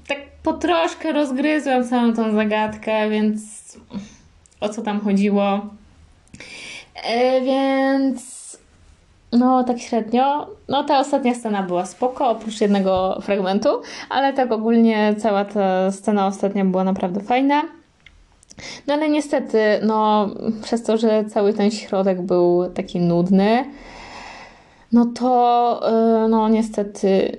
tak 0.06 0.18
po 0.42 0.52
troszkę 0.52 1.12
rozgryzłam 1.12 1.88
całą 1.88 2.14
tą 2.14 2.34
zagadkę, 2.34 3.10
więc 3.10 3.40
o 4.60 4.68
co 4.68 4.82
tam 4.82 5.00
chodziło. 5.00 5.60
E, 7.04 7.40
więc 7.40 8.33
no, 9.34 9.64
tak 9.64 9.78
średnio. 9.78 10.46
No, 10.68 10.84
ta 10.84 10.98
ostatnia 10.98 11.34
scena 11.34 11.62
była 11.62 11.86
spoko, 11.86 12.28
oprócz 12.28 12.60
jednego 12.60 13.18
fragmentu, 13.22 13.68
ale 14.08 14.32
tak 14.32 14.52
ogólnie 14.52 15.14
cała 15.18 15.44
ta 15.44 15.90
scena 15.90 16.26
ostatnia 16.26 16.64
była 16.64 16.84
naprawdę 16.84 17.20
fajna. 17.20 17.62
No, 18.86 18.94
ale 18.94 19.08
niestety, 19.08 19.58
no, 19.82 20.28
przez 20.62 20.82
to, 20.82 20.96
że 20.96 21.24
cały 21.24 21.52
ten 21.52 21.70
środek 21.70 22.22
był 22.22 22.70
taki 22.74 23.00
nudny, 23.00 23.64
no 24.92 25.06
to, 25.06 25.80
yy, 26.22 26.28
no, 26.28 26.48
niestety, 26.48 27.38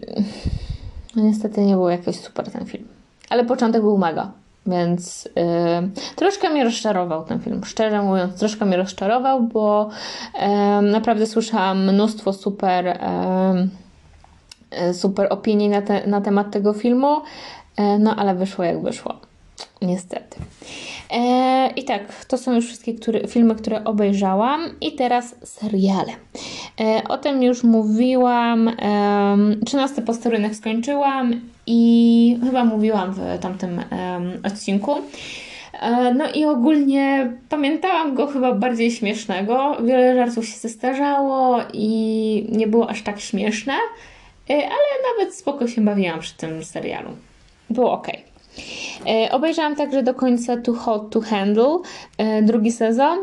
no, 1.16 1.24
niestety 1.24 1.62
nie 1.62 1.74
był 1.74 1.90
jakoś 1.90 2.20
super 2.20 2.52
ten 2.52 2.66
film. 2.66 2.88
Ale 3.30 3.46
początek 3.46 3.82
był 3.82 3.98
mega. 3.98 4.32
Więc 4.68 5.26
yy, 5.26 5.90
troszkę 6.16 6.50
mnie 6.50 6.64
rozczarował 6.64 7.24
ten 7.24 7.40
film. 7.40 7.62
Szczerze 7.66 8.02
mówiąc, 8.02 8.40
troszkę 8.40 8.66
mnie 8.66 8.78
rozczarował, 8.78 9.44
bo 9.44 9.90
yy, 10.34 10.92
naprawdę 10.92 11.28
słyszałam 11.28 11.84
mnóstwo 11.84 12.34
super, 12.34 13.00
yy, 14.72 14.94
super 14.94 15.28
opinii 15.30 15.70
na, 15.70 15.82
te, 15.82 16.08
na 16.08 16.22
temat 16.22 16.52
tego 16.52 16.74
filmu. 16.74 17.22
E, 17.78 18.00
no 18.00 18.16
ale 18.16 18.36
wyszło 18.36 18.66
jak 18.66 18.82
wyszło. 18.82 19.14
Niestety. 19.82 20.38
E, 21.12 21.70
I 21.76 21.84
tak, 21.84 22.26
to 22.26 22.38
są 22.38 22.54
już 22.54 22.66
wszystkie 22.66 22.94
które, 22.94 23.28
filmy, 23.28 23.56
które 23.56 23.84
obejrzałam. 23.84 24.62
I 24.82 24.96
teraz 24.96 25.36
seriale. 25.44 26.12
E, 26.80 27.02
o 27.10 27.18
tym 27.18 27.44
już 27.44 27.64
mówiłam. 27.64 28.68
E, 28.68 29.38
13 29.66 30.02
posterunek 30.02 30.56
skończyłam 30.56 31.42
i 31.68 32.40
chyba 32.44 32.66
mówiłam 32.66 33.14
w 33.14 33.40
tamtym 33.40 33.82
odcinku. 34.44 34.96
E, 35.82 36.14
no 36.14 36.32
i 36.32 36.46
ogólnie 36.46 37.32
pamiętałam 37.50 38.16
go 38.16 38.28
chyba 38.28 38.54
bardziej 38.54 38.92
śmiesznego. 38.92 39.78
Wiele 39.84 40.16
żartów 40.16 40.46
się 40.46 40.58
zestarzało 40.58 41.60
i 41.74 42.48
nie 42.52 42.68
było 42.68 42.90
aż 42.90 43.02
tak 43.02 43.20
śmieszne, 43.20 43.74
e, 44.50 44.54
ale 44.54 45.14
nawet 45.14 45.36
spoko 45.36 45.68
się 45.68 45.82
bawiłam 45.82 46.20
przy 46.20 46.38
tym 46.38 46.64
serialu. 46.64 47.10
Było 47.70 47.92
ok. 47.92 48.08
E, 49.08 49.32
obejrzałam 49.32 49.76
także 49.76 50.04
do 50.04 50.14
końca 50.14 50.58
Too 50.58 50.76
Hot 50.76 51.10
to 51.10 51.22
Handle, 51.22 51.78
drugi 52.42 52.72
sezon. 52.72 53.20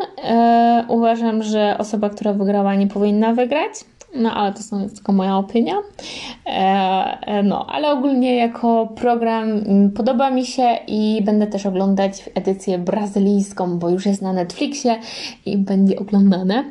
Uważam, 0.88 1.42
że 1.42 1.76
osoba, 1.78 2.11
która 2.11 2.33
wygrała, 2.33 2.74
nie 2.74 2.87
powinna 2.87 3.35
wygrać. 3.35 3.72
No, 4.14 4.35
ale 4.35 4.53
to 4.53 4.81
jest 4.81 4.94
tylko 4.94 5.12
moja 5.12 5.37
opinia. 5.37 5.75
E, 6.46 7.42
no, 7.42 7.66
ale 7.66 7.90
ogólnie 7.90 8.37
jako 8.37 8.87
program 8.87 9.51
mm, 9.51 9.90
podoba 9.90 10.31
mi 10.31 10.46
się 10.46 10.79
i 10.87 11.22
będę 11.25 11.46
też 11.46 11.66
oglądać 11.66 12.31
edycję 12.35 12.79
brazylijską, 12.79 13.79
bo 13.79 13.90
już 13.90 14.07
jest 14.07 14.22
na 14.22 14.33
Netflixie 14.33 14.98
i 15.46 15.59
będzie 15.59 15.98
oglądane. 15.98 16.64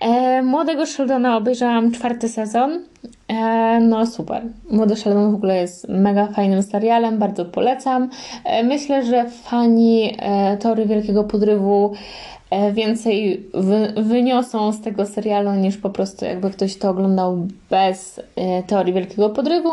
E, 0.00 0.42
Młodego 0.42 0.86
Sheldona 0.86 1.36
obejrzałam 1.36 1.92
czwarty 1.92 2.28
sezon. 2.28 2.80
E, 3.28 3.80
no 3.80 4.06
super. 4.06 4.42
Młody 4.70 4.96
Sheldon 4.96 5.32
w 5.32 5.34
ogóle 5.34 5.56
jest 5.56 5.88
mega 5.88 6.26
fajnym 6.26 6.62
serialem, 6.62 7.18
bardzo 7.18 7.44
polecam. 7.44 8.10
E, 8.44 8.62
myślę, 8.62 9.04
że 9.04 9.30
fani 9.30 10.16
e, 10.18 10.56
Tory 10.56 10.86
Wielkiego 10.86 11.24
Podrywu 11.24 11.92
E, 11.92 12.35
więcej 12.72 13.46
wy, 13.54 14.02
wyniosą 14.02 14.72
z 14.72 14.80
tego 14.80 15.06
serialu 15.06 15.52
niż 15.52 15.76
po 15.76 15.90
prostu 15.90 16.24
jakby 16.24 16.50
ktoś 16.50 16.76
to 16.76 16.90
oglądał 16.90 17.46
bez 17.70 18.20
e, 18.36 18.62
teorii 18.62 18.94
wielkiego 18.94 19.30
podrywu, 19.30 19.70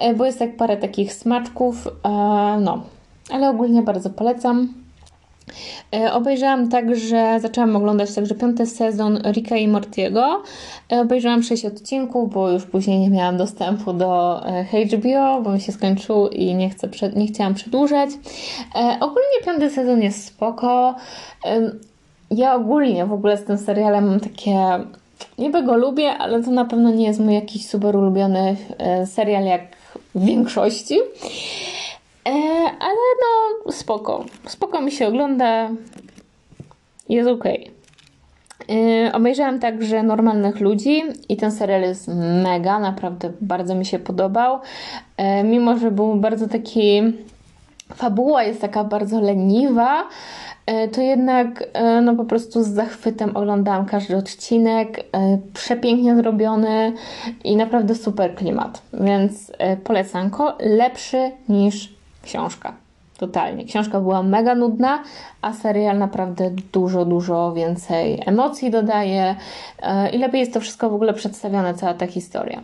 e, 0.00 0.14
bo 0.14 0.26
jest 0.26 0.38
tak 0.38 0.56
parę 0.56 0.76
takich 0.76 1.12
smaczków, 1.12 1.88
no, 2.60 2.82
ale 3.30 3.50
ogólnie 3.50 3.82
bardzo 3.82 4.10
polecam. 4.10 4.74
Obejrzałam 6.12 6.68
także, 6.68 7.38
zaczęłam 7.40 7.76
oglądać 7.76 8.14
także 8.14 8.34
piąty 8.34 8.66
sezon 8.66 9.18
Ricka 9.32 9.56
i 9.56 9.68
Mortiego. 9.68 10.42
Obejrzałam 10.88 11.42
6 11.42 11.64
odcinków, 11.64 12.32
bo 12.32 12.50
już 12.50 12.64
później 12.64 12.98
nie 12.98 13.10
miałam 13.10 13.36
dostępu 13.36 13.92
do 13.92 14.40
HBO, 14.92 15.42
bo 15.42 15.50
mi 15.50 15.60
się 15.60 15.72
skończył 15.72 16.28
i 16.28 16.54
nie, 16.54 16.70
chcę, 16.70 16.88
nie 17.16 17.26
chciałam 17.26 17.54
przedłużać. 17.54 18.10
Ogólnie 19.00 19.44
piąty 19.44 19.70
sezon 19.70 20.02
jest 20.02 20.24
spoko 20.24 20.94
ja 22.30 22.54
ogólnie 22.54 23.06
w 23.06 23.12
ogóle 23.12 23.36
z 23.36 23.44
tym 23.44 23.58
serialem 23.58 24.10
mam 24.10 24.20
takie. 24.20 24.58
Niby 25.38 25.62
go 25.62 25.76
lubię, 25.76 26.10
ale 26.10 26.42
to 26.42 26.50
na 26.50 26.64
pewno 26.64 26.90
nie 26.90 27.06
jest 27.06 27.20
mój 27.20 27.34
jakiś 27.34 27.66
super 27.66 27.96
ulubiony 27.96 28.56
e, 28.78 29.06
serial 29.06 29.44
jak 29.44 29.60
w 30.14 30.24
większości. 30.24 30.98
E, 32.28 32.30
ale 32.80 32.98
no, 33.22 33.72
spoko. 33.72 34.24
Spoko 34.46 34.80
mi 34.80 34.92
się 34.92 35.08
ogląda. 35.08 35.70
Jest 37.08 37.28
ok. 37.28 37.44
E, 37.44 39.12
obejrzałam 39.12 39.60
także 39.60 40.02
Normalnych 40.02 40.60
Ludzi 40.60 41.02
i 41.28 41.36
ten 41.36 41.52
serial 41.52 41.82
jest 41.82 42.08
mega, 42.42 42.78
naprawdę 42.78 43.32
bardzo 43.40 43.74
mi 43.74 43.86
się 43.86 43.98
podobał. 43.98 44.58
Mimo, 45.44 45.78
że 45.78 45.90
był 45.90 46.14
bardzo 46.14 46.48
taki 46.48 47.02
fabuła 47.94 48.42
jest 48.42 48.60
taka 48.60 48.84
bardzo 48.84 49.20
leniwa, 49.20 50.04
to 50.92 51.00
jednak 51.00 51.64
e, 51.72 52.00
no 52.00 52.14
po 52.14 52.24
prostu 52.24 52.62
z 52.62 52.68
zachwytem 52.68 53.36
oglądałam 53.36 53.86
każdy 53.86 54.16
odcinek, 54.16 54.98
e, 54.98 55.38
przepięknie 55.54 56.16
zrobiony 56.16 56.92
i 57.44 57.56
naprawdę 57.56 57.94
super 57.94 58.34
klimat, 58.34 58.82
więc 58.92 59.52
polecanko, 59.84 60.56
lepszy 60.60 61.30
niż 61.48 61.92
książka. 62.22 62.72
Totalnie. 63.18 63.64
Książka 63.64 64.00
była 64.00 64.22
mega 64.22 64.54
nudna, 64.54 65.02
a 65.42 65.52
serial 65.52 65.98
naprawdę 65.98 66.50
dużo, 66.72 67.04
dużo 67.04 67.52
więcej 67.52 68.22
emocji 68.26 68.70
dodaje 68.70 69.36
i 70.12 70.18
lepiej 70.18 70.40
jest 70.40 70.54
to 70.54 70.60
wszystko 70.60 70.90
w 70.90 70.94
ogóle 70.94 71.14
przedstawione, 71.14 71.74
cała 71.74 71.94
ta 71.94 72.06
historia. 72.06 72.62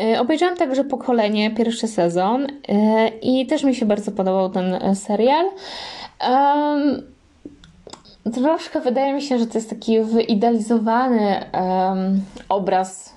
E, 0.00 0.20
obejrzałam 0.20 0.56
także 0.56 0.84
Pokolenie, 0.84 1.50
pierwszy 1.50 1.88
sezon 1.88 2.46
e, 2.68 3.08
i 3.08 3.46
też 3.46 3.64
mi 3.64 3.74
się 3.74 3.86
bardzo 3.86 4.12
podobał 4.12 4.50
ten 4.50 4.74
e, 4.74 4.94
serial. 4.94 5.46
Um, 6.28 7.02
troszkę 8.32 8.80
wydaje 8.80 9.14
mi 9.14 9.22
się, 9.22 9.38
że 9.38 9.46
to 9.46 9.58
jest 9.58 9.70
taki 9.70 10.00
wyidealizowany 10.00 11.44
um, 11.52 12.20
obraz 12.48 13.12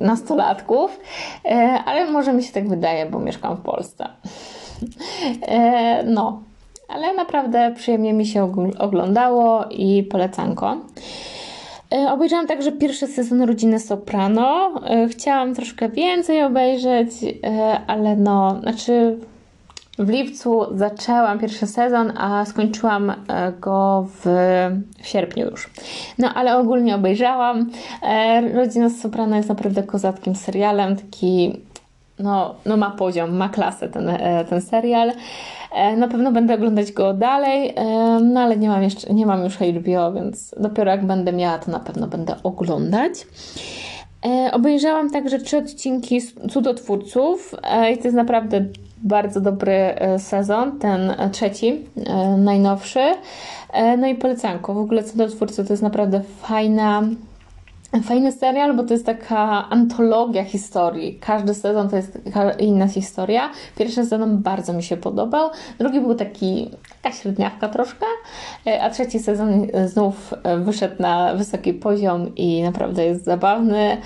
nastolatków, 0.00 1.00
ale 1.86 2.10
może 2.10 2.32
mi 2.32 2.42
się 2.42 2.52
tak 2.52 2.68
wydaje, 2.68 3.06
bo 3.06 3.18
mieszkam 3.18 3.56
w 3.56 3.60
Polsce. 3.60 4.08
No, 6.04 6.42
ale 6.88 7.14
naprawdę 7.14 7.72
przyjemnie 7.76 8.12
mi 8.12 8.26
się 8.26 8.52
oglądało 8.78 9.64
i 9.70 10.02
polecanko. 10.02 10.76
E, 11.92 12.12
obejrzałam 12.12 12.46
także 12.46 12.72
pierwszy 12.72 13.06
sezon 13.06 13.42
Rodziny 13.42 13.80
Soprano. 13.80 14.80
E, 14.86 15.08
chciałam 15.08 15.54
troszkę 15.54 15.88
więcej 15.88 16.42
obejrzeć, 16.42 17.08
e, 17.22 17.80
ale 17.86 18.16
no, 18.16 18.60
znaczy 18.62 19.18
w 19.98 20.08
lipcu 20.08 20.66
zaczęłam 20.76 21.38
pierwszy 21.38 21.66
sezon, 21.66 22.12
a 22.16 22.44
skończyłam 22.44 23.12
go 23.60 24.06
w, 24.08 24.24
w 25.02 25.06
sierpniu 25.06 25.50
już. 25.50 25.70
No 26.18 26.34
ale 26.34 26.58
ogólnie 26.58 26.94
obejrzałam. 26.94 27.70
Rodzina 28.54 28.90
Soprano 28.90 29.36
jest 29.36 29.48
naprawdę 29.48 29.82
kozackim 29.82 30.34
serialem, 30.34 30.96
taki 30.96 31.60
no, 32.18 32.54
no 32.66 32.76
ma 32.76 32.90
poziom, 32.90 33.36
ma 33.36 33.48
klasę 33.48 33.88
ten, 33.88 34.10
ten 34.48 34.60
serial. 34.60 35.12
E, 35.72 35.96
na 35.96 36.08
pewno 36.08 36.32
będę 36.32 36.54
oglądać 36.54 36.92
go 36.92 37.14
dalej, 37.14 37.72
e, 37.76 37.84
no 38.22 38.40
ale 38.40 38.56
nie 38.56 38.68
mam, 38.68 38.82
jeszcze, 38.82 39.14
nie 39.14 39.26
mam 39.26 39.44
już 39.44 39.54
HBO, 39.54 40.12
więc 40.12 40.54
dopiero 40.60 40.90
jak 40.90 41.06
będę 41.06 41.32
miała, 41.32 41.58
to 41.58 41.70
na 41.70 41.80
pewno 41.80 42.06
będę 42.06 42.34
oglądać. 42.42 43.12
E, 44.26 44.52
obejrzałam 44.52 45.10
także 45.10 45.38
trzy 45.38 45.56
odcinki 45.56 46.20
Cudotwórców 46.50 47.54
i 47.92 47.98
to 47.98 48.04
jest 48.04 48.16
naprawdę 48.16 48.64
bardzo 49.06 49.40
dobry 49.40 49.94
sezon, 50.18 50.78
ten 50.78 51.14
trzeci, 51.32 51.86
najnowszy. 52.38 53.00
No 53.98 54.06
i 54.06 54.14
polecanko. 54.14 54.74
W 54.74 54.78
ogóle 54.78 55.04
Cudotwórcy 55.04 55.64
to 55.64 55.72
jest 55.72 55.82
naprawdę 55.82 56.20
fajna 56.42 57.02
Fajny 58.02 58.32
serial, 58.32 58.76
bo 58.76 58.84
to 58.84 58.94
jest 58.94 59.06
taka 59.06 59.68
antologia 59.68 60.44
historii. 60.44 61.18
Każdy 61.20 61.54
sezon 61.54 61.88
to 61.88 61.96
jest 61.96 62.18
inna 62.58 62.88
historia. 62.88 63.50
Pierwszy 63.76 63.94
sezon 63.94 64.42
bardzo 64.42 64.72
mi 64.72 64.82
się 64.82 64.96
podobał, 64.96 65.50
drugi 65.78 66.00
był 66.00 66.14
taki, 66.14 66.70
taka 67.02 67.16
średniawka 67.16 67.68
troszkę, 67.68 68.06
e, 68.66 68.82
a 68.82 68.90
trzeci 68.90 69.18
sezon 69.18 69.66
znów 69.86 70.34
e, 70.42 70.58
wyszedł 70.58 71.02
na 71.02 71.34
wysoki 71.34 71.74
poziom 71.74 72.34
i 72.36 72.62
naprawdę 72.62 73.04
jest 73.04 73.24
zabawny. 73.24 73.96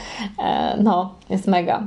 E, 0.43 0.77
no, 0.83 1.15
jest 1.31 1.47
mega. 1.47 1.87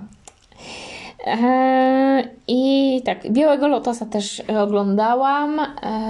I 2.48 3.02
tak, 3.06 3.32
Białego 3.32 3.68
Lotosa 3.68 4.06
też 4.06 4.44
oglądałam, 4.62 5.62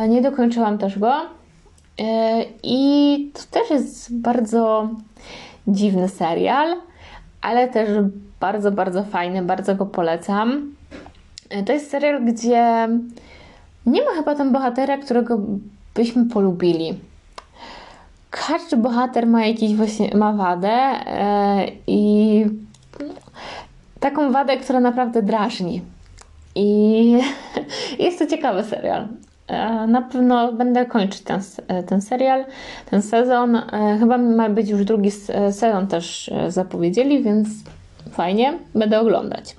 nie 0.10 0.22
dokończyłam 0.22 0.78
też 0.78 1.00
go. 1.00 1.14
I 2.64 3.32
to 3.34 3.60
też 3.60 3.70
jest 3.70 4.22
bardzo 4.22 4.90
dziwny 5.68 6.10
serial, 6.10 6.76
ale 7.42 7.68
też 7.68 7.90
bardzo, 8.40 8.72
bardzo 8.72 9.04
fajny, 9.04 9.42
bardzo 9.42 9.76
go 9.76 9.86
polecam. 9.86 10.76
To 11.66 11.74
jest 11.74 11.92
serial, 11.92 12.26
gdzie 12.26 12.88
nie 13.86 14.02
ma 14.02 14.12
chyba 14.16 14.36
tam 14.36 14.52
bohatera, 14.52 14.98
którego 14.98 15.40
byśmy 15.96 16.26
polubili. 16.26 16.94
Każdy 18.30 18.78
bohater 18.78 19.28
ma 19.28 19.46
jakiś 19.46 19.76
właśnie 19.76 20.18
ma 20.18 20.34
wadę 20.34 20.80
i 21.88 22.23
taką 24.04 24.32
wadę, 24.32 24.58
która 24.58 24.80
naprawdę 24.80 25.22
drażni. 25.22 25.82
I 26.56 27.20
jest 28.00 28.20
to 28.20 28.26
ciekawy 28.28 28.64
serial. 28.64 29.08
E, 29.48 29.88
na 29.88 30.02
pewno 30.02 30.54
będę 30.54 30.86
kończyć 30.86 31.22
ten, 31.22 31.42
e, 31.68 31.84
ten 31.84 32.02
serial, 32.02 32.46
ten 32.90 33.02
sezon. 33.02 33.56
E, 33.56 33.98
chyba 34.00 34.18
ma 34.18 34.50
być 34.50 34.70
już 34.70 34.86
drugi 34.86 35.12
sezon 35.52 35.88
też 35.88 36.32
zapowiedzieli, 36.48 37.24
więc 37.24 37.48
fajnie, 38.12 38.54
będę 38.76 39.00
oglądać. 39.00 39.56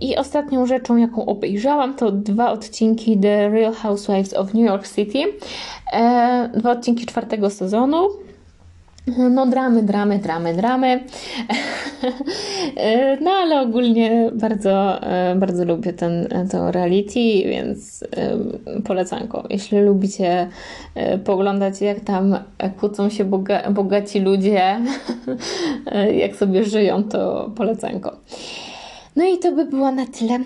I 0.00 0.16
ostatnią 0.16 0.66
rzeczą, 0.66 0.96
jaką 0.96 1.26
obejrzałam, 1.26 1.94
to 1.94 2.12
dwa 2.12 2.50
odcinki 2.50 3.18
The 3.18 3.48
Real 3.48 3.72
Housewives 3.72 4.34
of 4.34 4.54
New 4.54 4.66
York 4.66 4.88
City. 4.88 5.18
Dwa 6.54 6.70
odcinki 6.70 7.06
czwartego 7.06 7.50
sezonu. 7.50 8.08
No 9.30 9.46
dramy, 9.46 9.82
dramy, 9.82 10.18
dramy, 10.18 10.54
dramy. 10.54 11.00
No 13.20 13.30
ale 13.30 13.60
ogólnie 13.60 14.30
bardzo, 14.34 15.00
bardzo 15.36 15.64
lubię 15.64 15.92
ten, 15.92 16.28
to 16.50 16.72
reality, 16.72 17.42
więc 17.44 18.04
polecanko. 18.84 19.44
Jeśli 19.50 19.80
lubicie 19.80 20.48
e, 20.94 21.18
poglądać 21.18 21.80
jak 21.80 22.00
tam 22.00 22.38
kłócą 22.80 23.08
się 23.08 23.24
boga, 23.24 23.70
bogaci 23.70 24.20
ludzie, 24.20 24.80
jak 26.22 26.36
sobie 26.36 26.64
żyją, 26.64 27.04
to 27.04 27.50
polecanko. 27.56 28.16
No 29.16 29.24
i 29.24 29.38
to 29.38 29.52
by 29.52 29.64
było 29.64 29.92
na 29.92 30.06
tyle. 30.06 30.38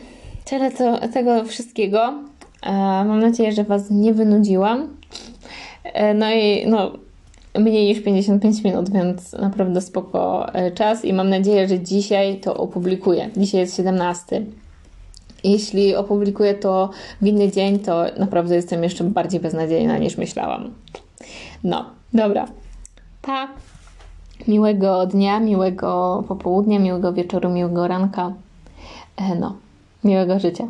Tyle 0.45 0.71
to, 0.71 1.09
tego 1.09 1.45
wszystkiego. 1.45 2.15
E, 2.63 2.73
mam 3.05 3.21
nadzieję, 3.21 3.53
że 3.53 3.65
Was 3.65 3.91
nie 3.91 4.15
wynudziłam. 4.15 4.89
E, 5.85 6.15
no 6.15 6.33
i 6.33 6.67
no, 6.67 6.93
mniej 7.59 7.87
niż 7.87 8.03
55 8.03 8.65
minut, 8.65 8.91
więc 8.91 9.33
naprawdę 9.33 9.81
spoko 9.81 10.49
e, 10.55 10.71
czas 10.71 11.05
i 11.05 11.13
mam 11.13 11.29
nadzieję, 11.29 11.69
że 11.69 11.81
dzisiaj 11.81 12.41
to 12.41 12.57
opublikuję. 12.57 13.31
Dzisiaj 13.37 13.61
jest 13.61 13.77
17. 13.77 14.47
Jeśli 15.45 15.97
opublikuję 15.97 16.55
to 16.55 16.91
w 17.21 17.27
inny 17.27 17.53
dzień, 17.53 17.79
to 17.79 18.05
naprawdę 18.19 18.55
jestem 18.55 18.83
jeszcze 18.83 19.05
bardziej 19.05 19.41
beznadziejna 19.41 19.99
niż 19.99 20.17
myślałam. 20.17 20.71
No, 21.65 21.91
dobra. 22.15 22.47
Pa! 23.23 23.49
Miłego 24.49 25.07
dnia, 25.07 25.41
miłego 25.41 26.25
popołudnia, 26.29 26.79
miłego 26.79 27.13
wieczoru, 27.13 27.51
miłego 27.51 27.89
ranka. 27.89 28.33
E, 29.17 29.35
no, 29.35 29.57
miłego 30.05 30.39
życia. 30.39 30.69